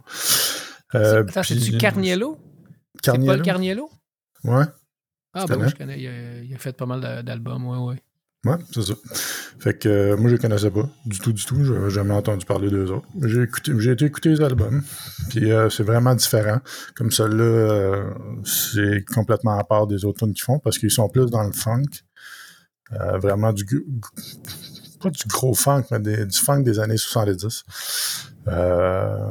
[0.96, 2.38] Euh, c'est-tu Carniello?
[2.96, 3.34] C'est Carniello?
[3.34, 3.90] Paul Carniello?
[4.44, 4.66] Ouais.
[5.34, 6.00] Ah, ben oui, je connais.
[6.00, 8.02] Il a, il a fait pas mal d'a- d'albums, ouais, ouais.
[8.44, 8.94] Ouais, c'est ça.
[9.60, 11.64] Fait que euh, moi, je les connaissais pas du tout, du tout.
[11.64, 13.08] J'avais jamais entendu parler d'eux autres.
[13.24, 14.82] J'ai écouté, j'ai été écouter les albums.
[15.30, 16.60] Puis euh, c'est vraiment différent.
[16.96, 18.10] Comme celui-là, euh,
[18.44, 21.52] c'est complètement à part des autres tunes qu'ils font parce qu'ils sont plus dans le
[21.52, 21.84] funk.
[23.22, 23.66] Vraiment du...
[25.02, 27.64] Pas du gros funk, mais des- du funk des années 70.
[28.48, 29.30] Euh,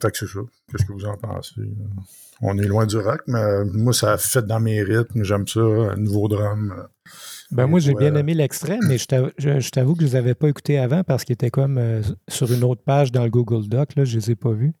[0.00, 0.40] fait que c'est ça.
[0.70, 1.54] Qu'est-ce que vous en pensez?
[2.40, 5.24] On est loin du rock, mais moi, ça a fait dans mes rythmes.
[5.24, 5.60] J'aime ça.
[5.60, 6.86] Un nouveau drum.
[7.50, 8.20] Ben, moi, j'ai bien Ouais.
[8.20, 11.32] aimé l'extrait, mais je t'avoue- que je ne les avais pas écoutés avant parce qu'ils
[11.32, 13.96] étaient comme euh, sur une autre page dans le Google Doc.
[13.96, 14.74] Là, je ne les ai pas vus.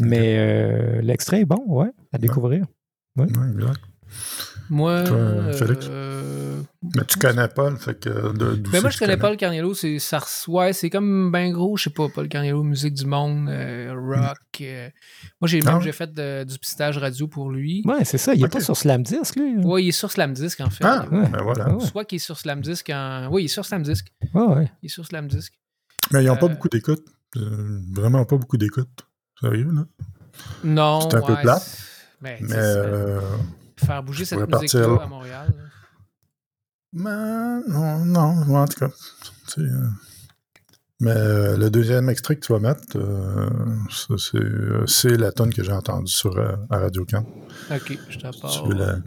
[0.00, 2.64] Mais euh, l'extrait est bon, ouais, à découvrir.
[3.16, 3.80] Ouais, exact.
[4.70, 5.04] Moi.
[5.04, 5.86] Toi, Félix?
[5.90, 6.60] euh,
[6.96, 8.08] Mais tu connais pas, le fait que.
[8.32, 9.74] De, d'où Ben moi, je connais le Carniello.
[9.74, 13.48] C'est, ça, ouais, c'est comme ben gros, je sais pas, Paul Carniello, musique du monde,
[13.48, 14.36] euh, rock.
[14.60, 14.88] euh.
[15.40, 17.82] Moi, j'ai Ah même j'ai fait de- du pistage radio pour lui.
[17.86, 18.34] Ouais, c'est ça.
[18.34, 18.52] Il n'est Ok.
[18.52, 19.56] pas sur Slam Disc, lui.
[19.64, 20.84] Ouais, il est sur Slamdisk, en fait.
[20.84, 21.28] Ah, Ouais.
[21.28, 21.66] ben voilà.
[21.68, 21.84] Ah ouais.
[21.84, 23.28] Soit qu'il est sur Slamdisk en.
[23.30, 24.06] Oui, il est sur Slamdisk.
[24.34, 24.72] Ouais, ouais.
[24.82, 25.52] Il est sur Slamdisk.
[26.12, 27.04] Mais ils n'ont pas Euh, beaucoup d'écoute.
[27.36, 29.06] Euh, vraiment pas beaucoup d'écoute.
[29.40, 29.84] Sérieux, là?
[30.64, 31.00] Non.
[31.10, 31.78] C'est un peu ouais, plate,
[32.22, 32.54] Ben, Mais.
[32.54, 33.20] euh,
[33.84, 35.54] faire bouger cette musique-là à Montréal.
[35.56, 35.62] là.
[36.92, 38.90] mais non, non, en tout cas.
[39.48, 39.88] c'est, euh,
[41.00, 43.48] Mais euh, le deuxième extrait que tu vas mettre, euh,
[43.90, 47.24] ça, c'est, euh, c'est la tonne que j'ai entendue sur euh, à Radio Can.
[47.70, 48.30] Ok, je te
[48.62, 48.98] Tu veux la-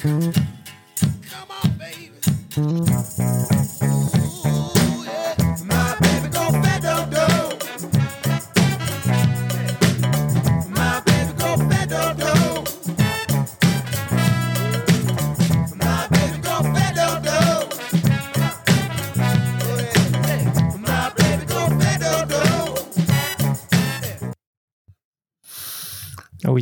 [0.00, 3.59] Come on, baby.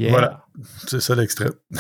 [0.09, 0.19] Yeah.
[0.19, 0.45] Voilà.
[0.87, 1.51] C'est ça l'extrait.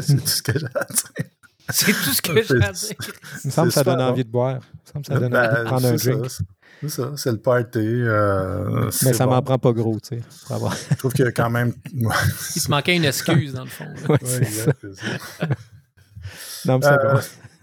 [0.00, 1.26] c'est tout ce que j'ai à dire.
[1.70, 2.96] C'est tout ce que j'ai à dire.
[3.44, 4.58] Il me semble que ça donne envie de boire.
[4.94, 6.30] Il me semble que ça donne Ben, envie de prendre un c'est drink.
[6.30, 6.44] ça,
[6.80, 7.78] C'est ça, c'est le party.
[7.78, 9.32] euh, Mais ça bon.
[9.32, 10.22] m'en prend pas gros, tu sais.
[10.46, 11.72] pour avoir- Je trouve qu'il y a quand même.
[11.94, 13.86] Il te manquait une excuse, dans le fond.
[14.08, 14.72] Ouais, ouais, c'est ça.
[14.72, 15.46] ça.
[16.66, 17.20] Non, mais c'est Euh, bon.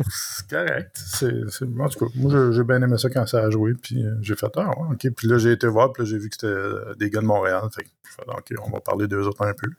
[0.10, 0.92] C'est correct.
[0.96, 3.74] C'est, c'est- En tout cas, moi, j'ai- j'ai bien aimé ça quand ça a joué.
[3.74, 5.08] Puis euh, j'ai fait, ah, ouais, OK.
[5.16, 5.92] Puis là, j'ai été voir.
[5.94, 7.62] Puis là, j'ai vu que c'était euh, des gars de Montréal.
[7.74, 9.70] Fait que fait, OK, on va parler d'eux autres un peu.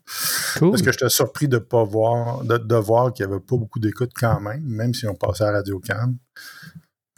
[0.58, 0.70] Cool.
[0.70, 3.78] Parce que j'étais surpris de pas voir, de, de voir qu'il n'y avait pas beaucoup
[3.78, 6.16] d'écoute quand même, même si on passait à Radio Cannes.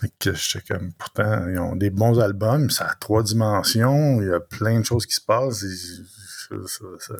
[0.00, 4.28] Fait que j'étais comme, pourtant, ils ont des bons albums, ça a trois dimensions, il
[4.28, 5.64] y a plein de choses qui se passent.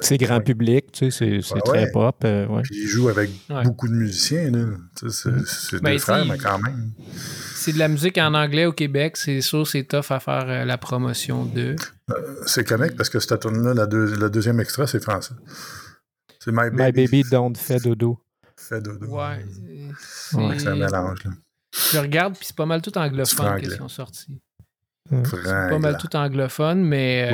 [0.01, 0.43] C'est grand ouais.
[0.45, 1.91] public, tu sais, c'est c'est Ouais, très ouais.
[1.93, 2.17] pop.
[2.25, 2.63] euh, ouais.
[2.63, 3.63] Puis ils jouent avec Ouais.
[3.65, 4.67] beaucoup de musiciens, là.
[4.99, 6.91] Tu sais, C'est c'est Ben, deux frères, mais quand même.
[7.55, 9.17] C'est de la musique en anglais au Québec.
[9.17, 11.77] C'est sûr, c'est tough à faire euh, la promotion de.
[12.47, 15.35] C'est comique parce que cette tune là la deux- deuxième extrait, c'est français.
[16.41, 16.77] C'est My Baby.
[16.83, 18.19] My Baby Don't Fait Dodo.
[18.57, 19.07] fait dodo.
[19.07, 19.45] Ouais.
[19.99, 21.31] c'est- C'est un mélange, là.
[21.93, 23.69] Je regarde, puis c'est pas mal tout C'est anglophone anglais.
[23.69, 24.39] qui sont sortis.
[25.11, 25.69] Vraiment.
[25.71, 27.31] Pas mal tout anglophone, mais.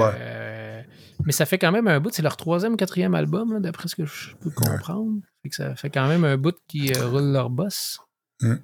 [1.24, 2.10] Mais ça fait quand même un bout.
[2.12, 5.20] C'est leur troisième ou quatrième album, là, d'après ce que je peux comprendre.
[5.42, 8.00] Fait que ça fait quand même un bout qui euh, roule leur boss.
[8.40, 8.58] Ben,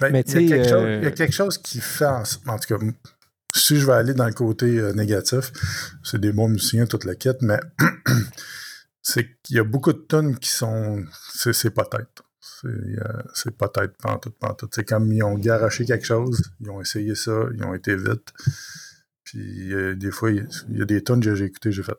[0.00, 1.80] Mais il, y a tu sais, quelque chose, euh, il y a quelque chose qui
[1.80, 2.84] fait, en, en tout cas,
[3.54, 5.52] si je vais aller dans le côté euh, négatif,
[6.02, 7.60] c'est des bons musiciens, toute la quête, mais
[9.02, 11.04] c'est qu'il y a beaucoup de tonnes qui sont.
[11.32, 12.24] C'est c'est peut-être.
[12.40, 14.72] C'est euh, c'est peut-être pantoute, pantoute.
[14.74, 18.32] C'est comme ils ont garoché quelque chose, ils ont essayé ça, ils ont été vite.
[19.24, 21.72] Puis euh, des fois, il y a- il y, a des tonnes que j'ai écoutées,
[21.72, 21.96] j'ai fait.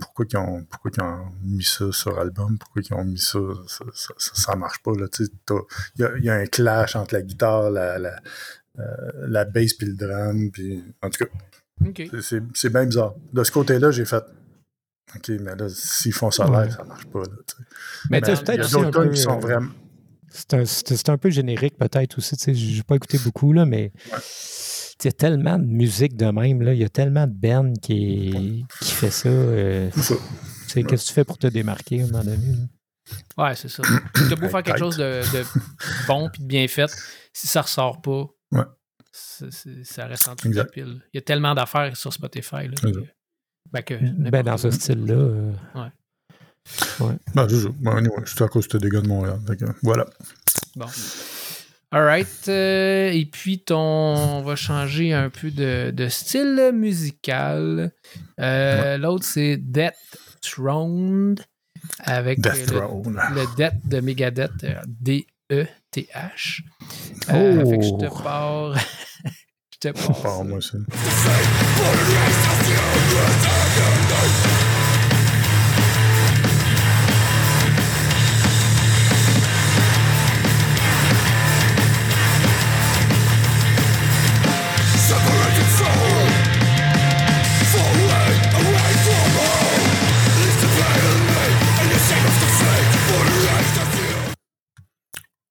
[0.00, 2.58] Pourquoi ils, ont, pourquoi ils ont mis ça sur album?
[2.58, 3.38] Pourquoi ils ont mis ça?
[3.66, 4.92] Ça, ça, ça- ça marche pas.
[4.92, 8.20] Là, tu il y a, il y a un clash entre la guitare, la, la,
[8.78, 8.84] euh,
[9.28, 10.50] la bass puis le drum.
[10.52, 11.30] Puis, en tout cas,
[12.54, 13.14] c'est- bien bizarre.
[13.32, 14.22] De ce côté-là, j'ai fait
[15.16, 16.64] OK, mais là, s'ils font ça Ouais.
[16.66, 17.20] live, ça marche pas.
[17.20, 17.62] Là, tu sais.
[18.10, 19.70] Mais Ben, tu sais, il y peut-être d'autres peu, qui sont euh, vraiment.
[20.30, 22.36] C'est un, un peu générique peut-être aussi.
[22.36, 23.92] tu sais, J'ai pas écouté beaucoup, là, mais
[25.02, 26.72] il y a tellement de musique de même, là.
[26.74, 29.28] Il y a tellement de bands qui, qui fait ça.
[29.28, 30.14] euh, C'est ça.
[30.14, 32.46] tu sais, qu'est-ce que tu fais pour te démarquer à un moment donné?
[33.36, 33.44] là?
[33.44, 33.82] Ouais, c'est ça.
[34.14, 35.44] T'as beau faire quelque chose de, de
[36.06, 36.90] bon puis de bien fait,
[37.32, 38.62] si ça ressort pas, Ouais.
[39.12, 41.02] ça reste en dessous de pile.
[41.12, 42.68] Il y a tellement d'affaires sur Spotify.
[42.68, 43.04] Là, que-
[43.72, 43.94] ben, que
[44.30, 45.14] Ben, dans ce style-là.
[45.14, 45.90] euh, Ben,
[47.48, 47.68] c'est ça.
[47.80, 49.40] Ben, anyway, je suis à cause de gars de Montréal.
[49.46, 50.06] Fait que, voilà.
[50.76, 50.86] Bon.
[51.92, 52.26] All right.
[52.48, 57.92] euh, et puis, ton, on va changer un peu de, de style musical.
[58.38, 59.94] Euh, L'autre, c'est Death
[60.40, 61.34] Throne
[62.04, 63.20] avec Death le, Throne.
[63.34, 66.62] le Death de Megadeth, D-E-T-H.
[67.30, 67.70] Euh, Oh.
[67.70, 68.74] Fait que je te pars.
[69.72, 69.88] je te
[70.22, 70.44] pars.
[70.44, 70.78] Moi, c'est.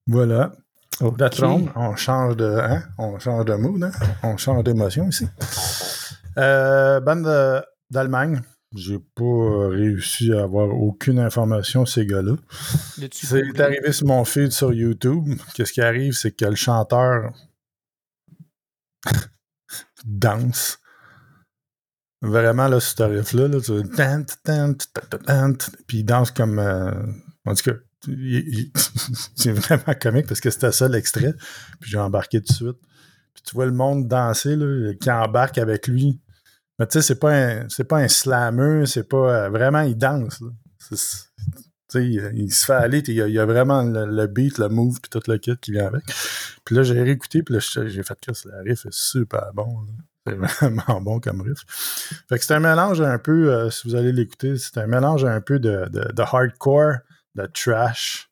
[0.10, 0.52] Voilà.
[1.30, 2.84] Throne, on change de, hein?
[2.98, 3.91] on change de mood, hein?
[4.24, 5.28] on change d'émotion ici.
[6.38, 8.41] Euh, bande de- d'Allemagne.
[8.76, 12.34] J'ai pas réussi à avoir aucune information ces gars-là.
[13.12, 15.26] C'est arrivé sur mon feed sur YouTube.
[15.56, 17.32] Qu'est-ce qui arrive, c'est que le chanteur
[20.06, 20.80] danse.
[22.22, 23.72] Vraiment, là, ce riff-là, là, tu
[25.88, 26.60] puis il danse comme.
[26.60, 26.91] euh,
[27.45, 27.78] en tout cas,
[29.36, 31.34] c'est vraiment comique parce que c'était ça l'extrait.
[31.80, 32.78] Puis j'ai embarqué tout de suite.
[33.34, 36.20] Puis tu vois le monde danser, là, qui embarque avec lui.
[36.78, 39.46] Mais tu sais, c'est pas un, c'est pas un slammer, c'est pas.
[39.46, 40.42] euh, vraiment, il danse.
[40.90, 44.28] tu sais, il, il se fait aller, il y a, il y a vraiment le,
[44.28, 46.04] beat, le move, puis tout le kit qui vient avec.
[46.64, 49.86] Puis là, j'ai réécouté, puis là, j'ai fait que le riff est super bon.
[50.26, 51.64] C'est vraiment bon comme riff.
[52.30, 55.26] Fait que c'est un mélange un peu, euh, si vous allez l'écouter, c'est un mélange
[55.26, 57.00] un peu de, de hardcore,
[57.47, 58.30] de trash,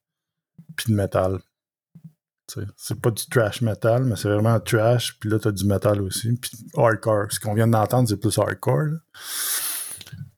[0.75, 0.97] puis de
[2.47, 6.01] sais, C'est pas du trash metal, mais c'est vraiment trash, puis là, t'as du metal
[6.01, 7.31] aussi, puis hardcore.
[7.31, 8.99] Ce qu'on vient d'entendre, c'est plus hardcore.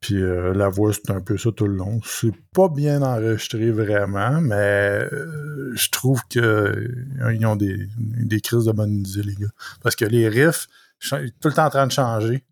[0.01, 1.99] Puis euh, la voix, c'est un peu ça tout le long.
[2.05, 4.55] C'est pas bien enregistré vraiment, mais
[5.11, 9.51] euh, je trouve que euh, ont des, des crises de bonne idée, les gars.
[9.83, 10.67] Parce que les riffs,
[11.01, 11.17] tout
[11.49, 12.45] le temps en train de changer.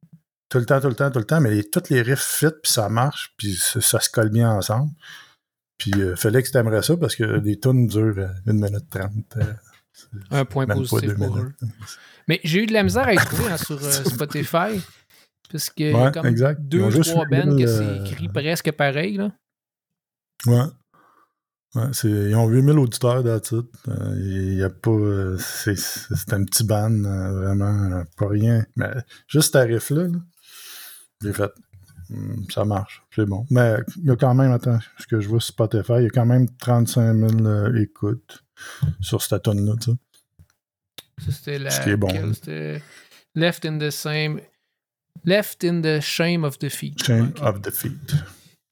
[0.49, 2.47] Tout le temps, tout le temps, tout le temps, mais les- tous les riffs fit,
[2.63, 4.91] puis ça marche, puis ça se colle bien ensemble.
[5.77, 9.11] Puis euh, Félix t'aimerais ça parce que les tunes durent euh, 1 minute 30.
[9.37, 9.43] euh,
[10.31, 11.53] Un point positif 2 pour eux.
[12.27, 14.81] Mais j'ai eu de la misère à y trouver hein, sur euh, Spotify.
[15.51, 16.61] Parce a Ouais, comme exact.
[16.61, 19.17] Deux, juste trois bands que c'est écrit presque pareil.
[19.17, 19.31] Là.
[20.45, 20.65] Ouais.
[22.03, 23.67] Ils ont 8000 auditeurs d'attitude.
[24.15, 24.89] Il y a pas.
[24.91, 28.65] euh, c'est un petit ban, euh, vraiment, euh, pas rien.
[28.75, 28.91] Mais
[29.27, 30.17] juste ce riff-là, là,
[31.21, 31.51] j'ai fait.
[32.11, 33.45] Hum, ça marche, c'est bon.
[33.49, 36.07] Mais il y a quand même, attends, ce que je vois sur Spotify, il y
[36.07, 38.43] a quand même 35 000 euh, écoutes
[38.99, 39.97] sur cette tonne-là, tu sais.
[41.31, 41.69] C'était la.
[41.69, 42.09] Ce qui est bon.
[42.33, 42.81] C'était
[43.35, 44.39] Left in the same.
[45.25, 47.03] Left in the shame of defeat.
[47.03, 48.15] Shame of Defeat.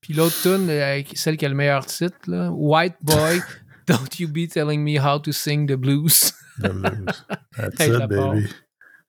[0.01, 3.41] Puis l'autre tune, euh, celle qui a le meilleur titre, là, White Boy,
[3.87, 6.33] Don't You Be Telling Me How to Sing the Blues.
[6.59, 7.25] The Blues.
[7.57, 8.47] That's Hey, it, baby.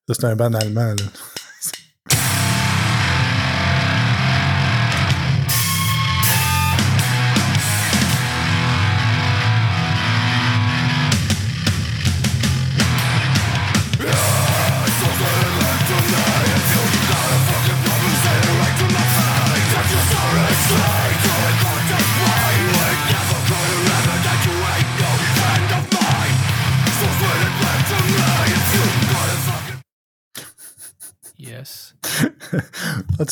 [0.09, 1.05] Ça, c'est un ban allemand, là.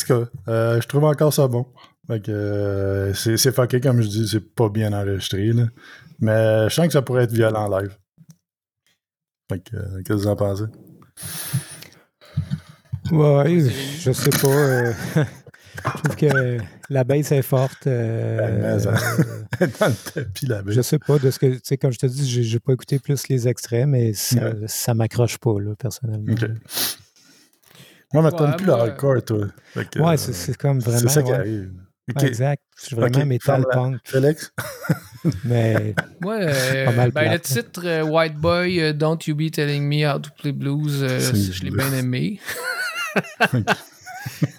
[0.05, 1.65] Tout cas, euh, je trouve encore ça bon.
[2.07, 5.51] Fait que, euh, c'est fucké, comme je dis, c'est pas bien enregistré.
[5.53, 5.63] Là.
[6.19, 7.97] Mais je sens que ça pourrait être violent en live.
[9.51, 10.63] Fait que, euh, qu'est-ce que vous en pensez?
[13.11, 13.59] Ouais,
[13.99, 14.47] je sais pas.
[14.47, 14.93] euh,
[15.85, 16.57] je trouve que
[16.89, 17.85] la baisse est forte.
[17.87, 18.97] euh, Ben, hein.
[19.79, 21.45] Dans le tapis, la je sais pas de ce que.
[21.47, 24.51] Tu sais, comme je te dis, j'ai j'ai pas écouté plus les extraits, mais ça,
[24.67, 26.33] ça m'accroche pas, là, personnellement.
[28.15, 29.37] Moi, mais t'aimes Ouais, plus moi- le hardcore, toi.
[29.91, 30.99] Que, Ouais, euh, c'est c'est comme vraiment.
[30.99, 31.37] C'est ça qui ouais.
[31.37, 31.71] arrive.
[32.21, 32.61] Exact.
[32.79, 33.97] Je suis vraiment Ok, metal punk.
[34.03, 34.51] Félix?
[35.43, 39.49] Mais Ouais, euh, Pas mal ben, le titre euh, White Boy, euh, Don't You Be
[39.51, 42.39] Telling Me How to Play Blues, euh, C'est je l'ai bien aimé.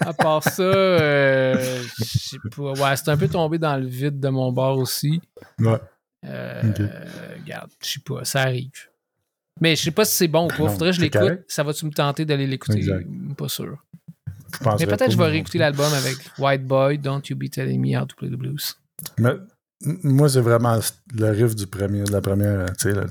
[0.01, 2.73] à part ça, euh, je sais pas.
[2.73, 5.21] Ouais, c'est un peu tombé dans le vide de mon bord aussi.
[5.61, 5.79] Ouais.
[6.25, 6.83] Euh, Ok.
[7.43, 8.71] Regarde, je sais pas, ça arrive.
[9.61, 10.69] Mais je sais pas si c'est bon ou pas.
[10.69, 11.41] Faudrait que je l'écoute.
[11.49, 12.85] Ça va-tu me tenter d'aller l'écouter?
[13.37, 13.79] Pas sûr.
[14.79, 17.99] Mais peut-être que je vais réécouter l'album avec White Boy, Don't You Be Telling Me
[17.99, 18.77] How to Play the Blues.
[19.19, 19.35] Mais,
[19.83, 20.79] moi, c'est vraiment
[21.15, 23.07] le riff du premier, de la première, tu sais, le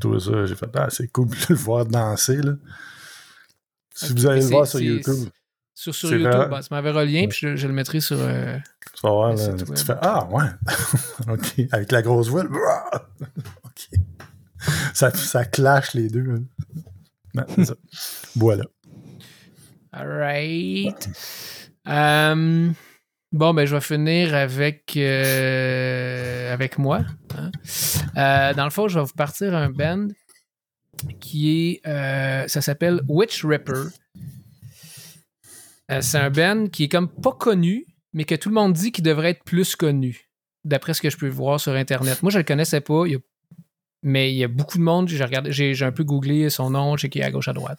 [0.00, 2.52] tout ça, j'ai fait, ah, c'est cool de le voir danser, là.
[3.94, 5.28] Si vous allez le voir sur YouTube,
[5.74, 6.48] Sur, sur YouTube, vrai.
[6.48, 8.16] bah, tu m'avais relié, puis je, je le mettrai sur.
[8.18, 8.56] euh,
[8.94, 10.48] tu vas voir, là, tu fais, ah, ouais,
[11.32, 12.44] ok, avec la grosse voix,
[14.94, 16.44] Ça, ça clash les deux.
[17.36, 17.44] hein.
[18.36, 18.64] Voilà.
[19.92, 21.08] Alright.
[21.88, 22.70] Euh,
[23.32, 27.00] bon, ben, je vais finir avec, euh, moi.
[27.34, 27.50] hein.
[28.16, 30.08] Euh, dans le fond, je vais vous partir un band
[31.20, 31.86] qui est.
[31.86, 33.84] euh, ça s'appelle Witch Ripper.
[36.00, 39.04] C'est un band qui est comme pas connu, mais que tout le monde dit qu'il
[39.04, 40.30] devrait être plus connu,
[40.64, 42.22] d'après ce que je peux voir sur Internet.
[42.22, 43.04] Moi, je le connaissais pas,
[44.02, 45.08] mais il y a beaucoup de monde.
[45.08, 47.78] J'ai regardé, j'ai, un peu googlé son nom, qui à gauche à droite.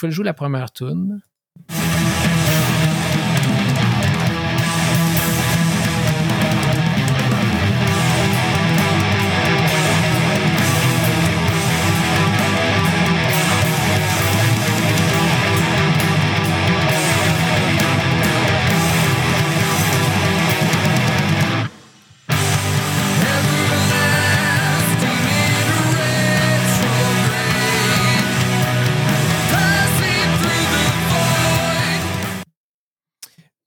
[0.00, 1.20] Vais le jouer la première tune.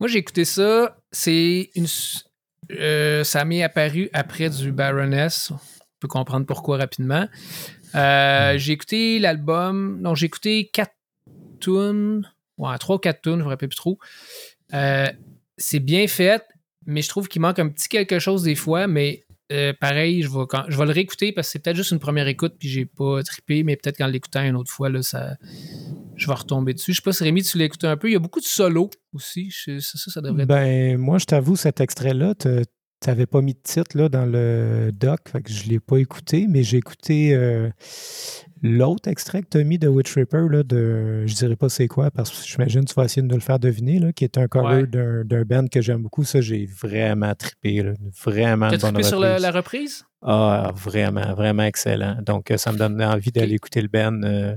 [0.10, 0.98] Moi, j'ai écouté ça.
[1.12, 1.86] C'est une.
[2.72, 5.52] euh, ça m'est apparu après du Baroness.
[5.52, 5.60] On
[6.00, 7.28] peut comprendre pourquoi rapidement.
[7.94, 10.02] Euh, j'ai écouté l'album.
[10.02, 10.96] Non, j'ai écouté quatre
[11.60, 12.28] tunes.
[12.58, 14.00] Ouais, trois ou quatre tunes, je ne me rappelle plus trop.
[14.74, 15.06] Euh,
[15.60, 16.44] c'est bien fait,
[16.88, 18.88] mais je trouve qu'il manque un petit quelque chose des fois.
[18.88, 21.92] Mais euh, pareil, je vais, quand, je vais le réécouter parce que c'est peut-être juste
[21.92, 25.04] une première écoute puis j'ai pas trippé, mais peut-être qu'en l'écoutant une autre fois, là,
[25.04, 25.36] ça,
[26.20, 26.92] je vais retomber dessus.
[26.92, 28.10] Je sais pas si Rémi, tu l'as écouté un peu.
[28.10, 29.52] Il y a beaucoup de solos aussi.
[29.52, 30.50] Ça, ça devrait être.
[30.50, 32.48] Ben, moi, je t'avoue, cet extrait-là, tu
[33.08, 35.98] n'avais pas mis de titre là, dans le doc, fait que je ne l'ai pas
[35.98, 37.70] écouté, mais j'ai écouté euh,
[38.62, 41.88] l'autre extrait que tu as mis de Witch Ripper, là, de, je dirais pas c'est
[41.88, 44.24] quoi, parce que j'imagine que tu vas essayer de nous le faire deviner, là, qui
[44.26, 45.24] est un cover Ouais.
[45.24, 46.24] d'un band que j'aime beaucoup.
[46.26, 47.82] Ça, j'ai vraiment trippé.
[47.84, 47.94] là,
[48.26, 49.44] vraiment T'as trippé sur la, reprise.
[49.44, 50.06] la reprise?
[50.22, 52.18] Ah, vraiment, vraiment excellent.
[52.26, 54.22] Donc, euh, ça me donne envie d'aller écouter le band.
[54.24, 54.54] euh,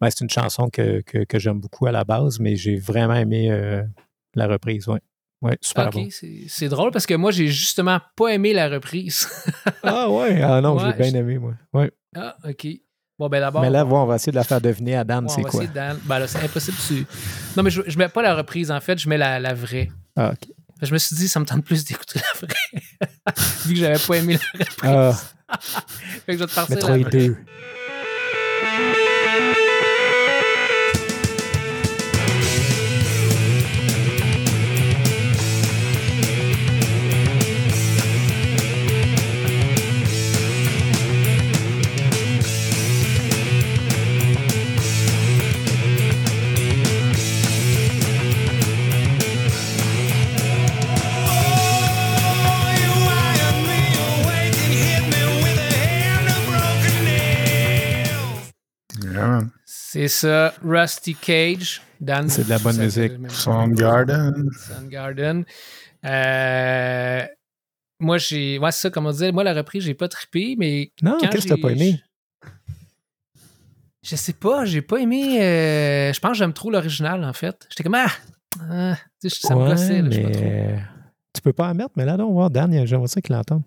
[0.00, 3.14] ben, c'est une chanson que, que, que j'aime beaucoup à la base, mais j'ai vraiment
[3.16, 3.82] aimé euh,
[4.34, 4.88] la reprise.
[4.88, 5.00] Ouais,
[5.42, 6.08] ouais super bon.
[6.10, 9.28] c'est- drôle parce que moi, j'ai justement pas aimé la reprise.
[9.82, 11.54] Ah ouais, ah non, Ouais, j'ai bien aimé, moi.
[11.72, 11.90] Ouais.
[12.16, 12.66] ah, ok.
[13.18, 13.60] Bon, ben d'abord.
[13.62, 15.66] mais là, on- va essayer de la faire deviner à Dan, c'est quoi?
[15.66, 15.98] Dan.
[16.04, 16.76] Ben là, c'est impossible.
[16.86, 17.06] tu-
[17.56, 19.90] Non, mais je, je mets pas la reprise, en fait, je mets la, la vraie.
[20.16, 20.48] Ah, ok.
[20.82, 22.82] Je me suis dit, ça me tente plus d'écouter la vraie.
[23.66, 24.78] Vu que j'avais pas aimé la reprise.
[24.82, 25.12] Ah,
[25.60, 27.10] fait que je vais te partir la vraie.
[27.10, 27.36] 2.
[59.92, 61.82] C'est ça, Rusty Cage.
[62.00, 63.10] Dan, C'est de la bonne musique.
[63.28, 64.48] Soundgarden.
[64.52, 65.44] Soundgarden.
[66.04, 67.26] Euh,
[67.98, 68.60] moi, j'ai.
[68.60, 70.92] Ouais, c'est ça, comme on disait, moi, la reprise, j'ai pas trippé, mais.
[71.02, 72.00] Non, qu'est-ce que t'as pas aimé?
[74.04, 75.42] Je sais pas, j'ai pas aimé.
[75.42, 77.66] euh, je pense que j'aime trop l'original, en fait.
[77.70, 78.12] J'étais comme, ah!
[78.70, 80.44] ah, tu sais, ça me gossait, là, je sais pas trop.
[80.44, 80.82] mais...
[81.34, 83.64] Tu peux pas en mettre, mais là, donc, voir Dan, j'aimerais ça qu'il l'entende.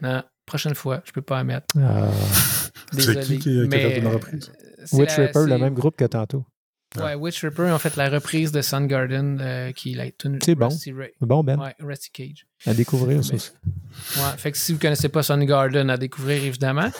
[0.00, 1.66] Non, prochaine fois, je peux pas en mettre.
[1.80, 2.08] Ah.
[2.92, 4.52] C'est qui qui, qui a mais, fait une euh, reprise?
[4.84, 6.44] c'est Witch la- Ripper, le même groupe que tantôt.
[6.96, 10.54] Ouais, Witch Ripper ont fait la reprise de Soundgarden, euh, qui est la tune C'est
[10.54, 10.68] bon.
[10.68, 11.10] Rusty Ray.
[11.20, 12.46] Bon, Ben, Ouais, Rusty Cage.
[12.66, 13.50] à découvrir ça aussi.
[14.16, 16.90] Ouais, fait que si vous connaissez pas Soundgarden, à découvrir évidemment.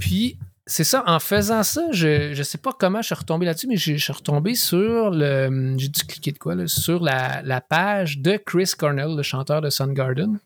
[0.00, 3.66] Puis, c'est ça, en faisant ça, je, je sais pas comment je suis retombé là-dessus,
[3.66, 5.74] mais je, je suis retombé sur le.
[5.76, 9.60] J'ai dû cliquer de quoi, là, sur la, la page de Chris Cornell, le chanteur
[9.60, 10.38] de Soundgarden.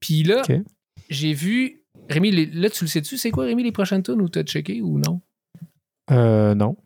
[0.00, 0.52] Puis là, Ok.
[1.08, 1.82] J'ai vu.
[2.08, 4.80] Rémi, les- là, tu le sais-tu, c'est quoi, Rémi, les prochaines tunes ou t'as checké
[4.82, 5.20] ou non?
[6.10, 6.76] Euh, non.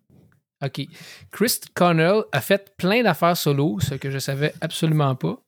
[0.64, 0.82] OK.
[1.30, 5.42] Chris Cornell a fait plein d'affaires solo, ce que je savais absolument pas.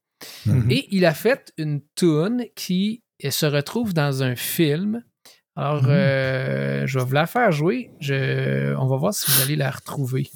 [0.46, 0.70] Mhm.
[0.70, 5.02] Et il a fait une tune qui se retrouve dans un film.
[5.56, 5.90] Alors, Mhm.
[5.90, 7.90] euh, je vais vous la faire jouer.
[8.00, 10.28] Je, on va voir si vous allez la retrouver.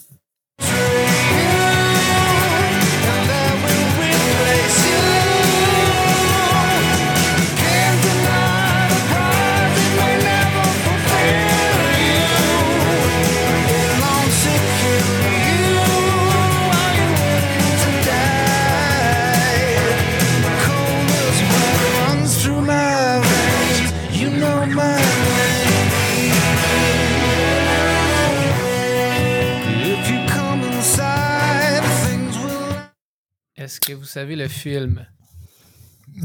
[34.20, 35.06] Savez le film?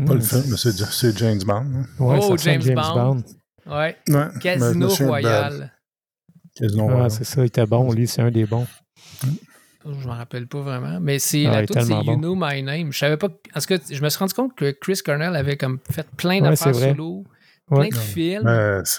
[0.07, 1.53] Pas le film, mais c'est c'est James Bond.
[1.75, 1.85] hein.
[1.99, 3.23] Ouais, Oh, James Bond.
[3.65, 3.97] Ouais.
[4.39, 5.71] Casino Royal.
[6.55, 7.11] Casino Ah, Royal.
[7.11, 8.65] c'est ça, il était bon, lui, c'est un des bons.
[9.83, 10.99] Je m'en rappelle pas vraiment.
[11.01, 12.17] Mais c'est Ah, la toute, c'est You bon.
[12.17, 12.93] Know My Name.
[12.93, 13.29] Je savais pas.
[13.53, 16.75] Parce que je me suis rendu compte que Chris Cornell avait comme fait plein d'affaires
[16.75, 17.23] solo,
[17.67, 18.47] plein de films.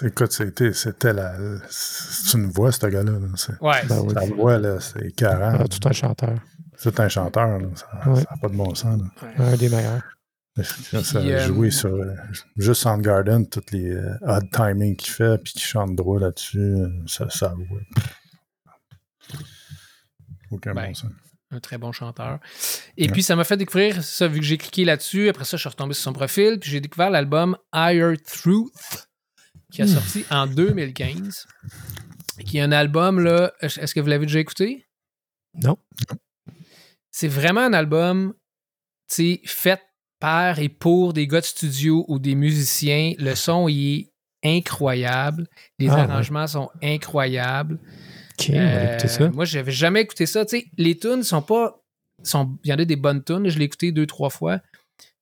[0.05, 1.35] Écoute, c'était c'était la.
[1.69, 3.11] C'est une voix, ce gars-là.
[3.13, 3.27] là.
[3.35, 3.81] C'est- Ouais.
[3.87, 4.13] Ben oui.
[4.13, 5.61] Sa voix, là, c'est 40.
[5.61, 6.35] Ah, tout un chanteur.
[6.83, 7.67] C'est un chanteur, là.
[7.75, 8.23] Ça n'a Ouais.
[8.41, 8.99] pas de bon sens.
[9.01, 9.27] Là.
[9.37, 10.03] Un des meilleurs.
[10.61, 12.13] Ça Puis, a euh, joué sur euh,
[12.57, 16.75] juste Soundgarden, tous les euh, odd timing qu'il fait, puis qu'il chante droit là-dessus,
[17.07, 17.87] ça, ça ouais.
[20.51, 21.11] Aucun Ben, bon sens.
[21.51, 22.39] un très bon chanteur.
[22.97, 25.29] Et puis, ça m'a fait découvrir ça, vu que j'ai cliqué là-dessus.
[25.29, 26.59] Après ça, je suis retombé sur son profil.
[26.59, 29.07] Puis, j'ai découvert l'album Higher Truth,
[29.71, 29.85] qui Hmm.
[29.85, 31.47] a sorti en 2015.
[32.45, 33.53] Qui est un album, là.
[33.61, 34.85] Est-ce que vous l'avez déjà écouté?
[35.55, 35.77] Non.
[37.15, 38.33] C'est vraiment un album,
[39.07, 39.79] tu sais, fait
[40.19, 43.13] par et pour des gars de studio ou des musiciens.
[43.19, 45.47] Le son, il est incroyable.
[45.79, 46.01] Les Ah, ouais.
[46.01, 47.75] arrangements sont incroyables.
[48.39, 49.29] Ok, on va écouter Euh, ça.
[49.29, 50.43] Moi, j'avais jamais écouté ça.
[50.45, 51.79] Tu sais, les tunes sont pas.
[52.23, 53.47] Sont, il y en a des bonnes tunes.
[53.49, 54.59] Je l'ai écouté deux, trois fois.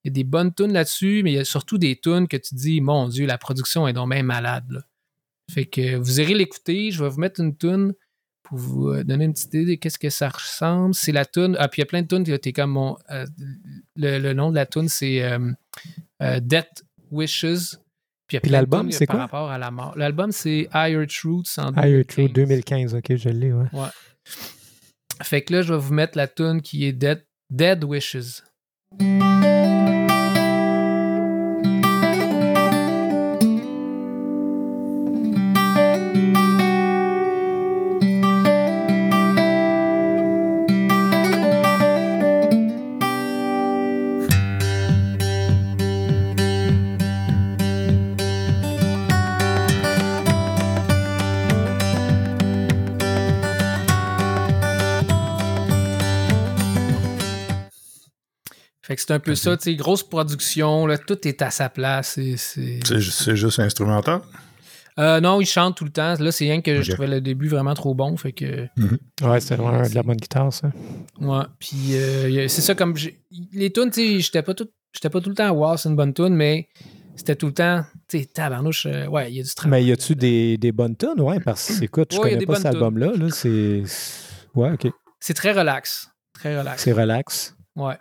[0.03, 2.37] Il y a des bonnes tunes là-dessus, mais il y a surtout des tunes que
[2.37, 4.65] tu dis, mon Dieu, la production est donc bien malade.
[4.69, 4.81] là.
[5.51, 6.91] Fait que vous irez l'écouter.
[6.91, 7.93] Je vais vous mettre une tune
[8.43, 10.93] pour vous euh, donner une petite idée de qu'est-ce que ça ressemble.
[10.95, 11.55] C'est la tune.
[11.59, 12.37] Ah, puis il y a plein de tunes.
[12.39, 12.97] T'es comme mon.
[13.11, 13.25] euh,
[13.95, 15.51] le, le nom de la tune, c'est euh,
[16.21, 17.77] euh, Death Wishes.
[18.27, 19.21] Puis, Puis l'album, c'est par quoi?
[19.25, 19.93] rapport à la mort.
[19.97, 22.93] L'album, c'est Higher Truths en Higher Truth 2015.
[22.93, 23.65] 2015, ok, je l'ai, ouais.
[23.73, 23.87] Ouais.
[25.21, 28.41] Fait que là, je vais vous mettre la tune qui est Dead, Dead Wishes.
[58.91, 61.69] Fait que c'est un peu ça, tu sais, grosse production, là, tout est à sa
[61.69, 62.15] place.
[62.15, 64.19] c'est- C'est ju- c'est juste instrumental?
[64.99, 66.15] Euh, non, il chante tout le temps.
[66.19, 68.17] Là, c'est rien que je trouvais le début vraiment trop bon.
[68.17, 68.67] Fait que.
[69.21, 70.69] Ouais, c'était vraiment de la bonne guitare, ça.
[71.21, 71.43] Ouais.
[71.57, 72.93] Puis euh, c'est ça comme.
[73.53, 74.67] Les tunes, tu sais, j'étais pas tout.
[74.91, 76.67] J'étais pas tout le temps à wow, c'est une bonne tune, mais
[77.15, 77.85] c'était tout le temps.
[78.09, 79.81] Tu sais, tabarnouche, euh, ouais, il y a du travail.
[79.83, 81.21] Mais y a-tu des, des bonnes tunes?
[81.21, 83.13] Ouais, parce que, écoute, je Ouais, connais pas cet album-là.
[83.15, 83.83] Là, c'est.
[84.53, 84.91] Ouais, ok.
[85.21, 86.09] C'est très relax.
[86.33, 86.83] Très relax.
[86.83, 87.55] C'est relax.
[87.77, 87.95] Ouais.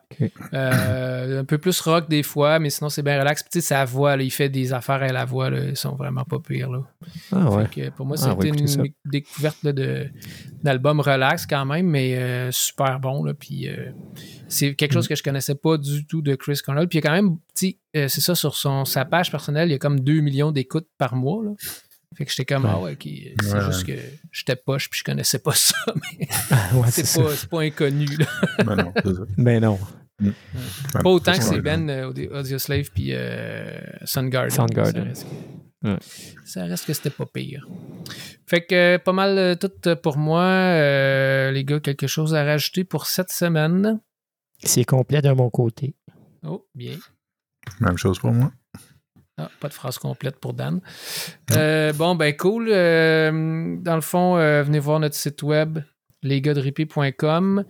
[0.52, 3.42] Euh, un peu plus rock des fois, mais sinon c'est bien relax.
[3.44, 5.76] Puis tu sais, sa voix, là, il fait des affaires à la voix, là, ils
[5.76, 6.70] sont vraiment pas pires.
[6.70, 6.82] Là.
[7.30, 7.66] Ah ouais.
[7.72, 8.82] Que pour moi, Ah, c'était ça.
[8.82, 9.58] une découverte
[10.62, 13.22] d'album relax quand même, mais euh, super bon.
[13.24, 13.92] Là, puis euh,
[14.48, 14.94] c'est quelque Mm.
[14.94, 16.88] chose que je connaissais pas du tout de Chris Cornell.
[16.88, 19.68] Puis il y a quand même, tu sais, c'est ça, sur son, sa page personnelle,
[19.68, 21.44] il y a comme 2 millions d'écoutes par mois.
[21.44, 21.50] Là.
[22.16, 22.70] Fait que j'étais comme, Ouais.
[22.72, 23.08] ah ouais, ok,
[23.42, 23.64] c'est Ouais.
[23.66, 23.92] juste que
[24.32, 26.28] j'étais poche puis je connaissais pas ça, mais
[26.78, 27.36] ouais, c'est, c'est pas, ça.
[27.36, 28.06] c'est pas inconnu.
[28.16, 28.26] Là.
[29.38, 29.90] Ben non, ça.
[30.20, 30.32] Ben,
[31.02, 34.50] Pas autant que c'est ben, euh, Audi- Audioslave puis euh, Soundgarden.
[34.50, 34.92] Soundgarden.
[34.92, 35.96] Ça reste que, Ouais.
[36.44, 37.66] ça reste que c'était pas pire.
[38.46, 40.42] Fait que euh, pas mal euh, tout euh, pour moi.
[40.42, 43.98] Euh, les gars, quelque chose à rajouter pour cette semaine?
[44.62, 45.94] C'est complet de mon côté.
[46.42, 46.96] Oh, bien.
[47.80, 48.52] Même chose pour moi.
[49.40, 50.80] Ah, pas de phrase complète pour Dan.
[51.52, 52.68] Euh, bon, ben cool.
[52.70, 55.78] Euh, dans le fond, euh, venez voir notre site web,
[56.22, 57.64] lesgars-de-ripé.com.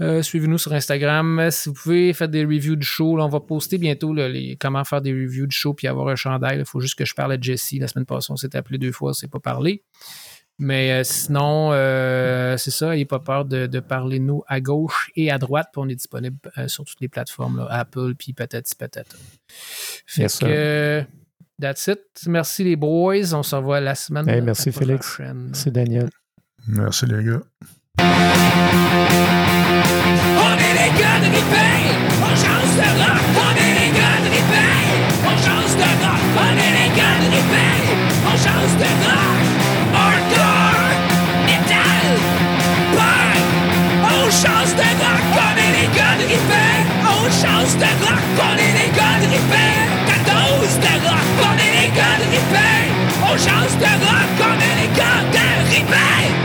[0.00, 1.48] Euh, Suivez-nous sur Instagram.
[1.50, 3.20] Si vous pouvez, faites des reviews du show.
[3.20, 6.60] On va poster bientôt les, comment faire des reviews du show puis avoir un chandail.
[6.60, 7.74] Il faut juste que je parle à Jesse.
[7.78, 9.82] La semaine passée, on s'est appelé deux fois, on s'est pas parlé.
[10.58, 12.90] Mais euh, sinon, euh, c'est ça.
[12.90, 15.68] N'ayez pas peur de, de parler de nous à gauche et à droite.
[15.72, 19.16] Puis on est disponible euh, sur toutes les plateformes, là, Apple puis patati patata.
[20.06, 21.02] Fait Yes, que, euh,
[21.60, 22.00] that's it.
[22.26, 23.34] Merci les boys.
[23.34, 25.20] On se revoit la semaine Hey, merci, Félix.
[25.52, 26.08] C'est Daniel.
[26.66, 27.42] Merci les gars.
[27.98, 28.02] On
[30.56, 31.26] est les gars de
[32.22, 33.55] on change de rock.
[47.36, 49.26] On change de est les gars de
[50.06, 50.94] ta dose de
[51.58, 52.26] les gars de
[53.24, 53.90] on change de
[54.80, 56.35] les gars de.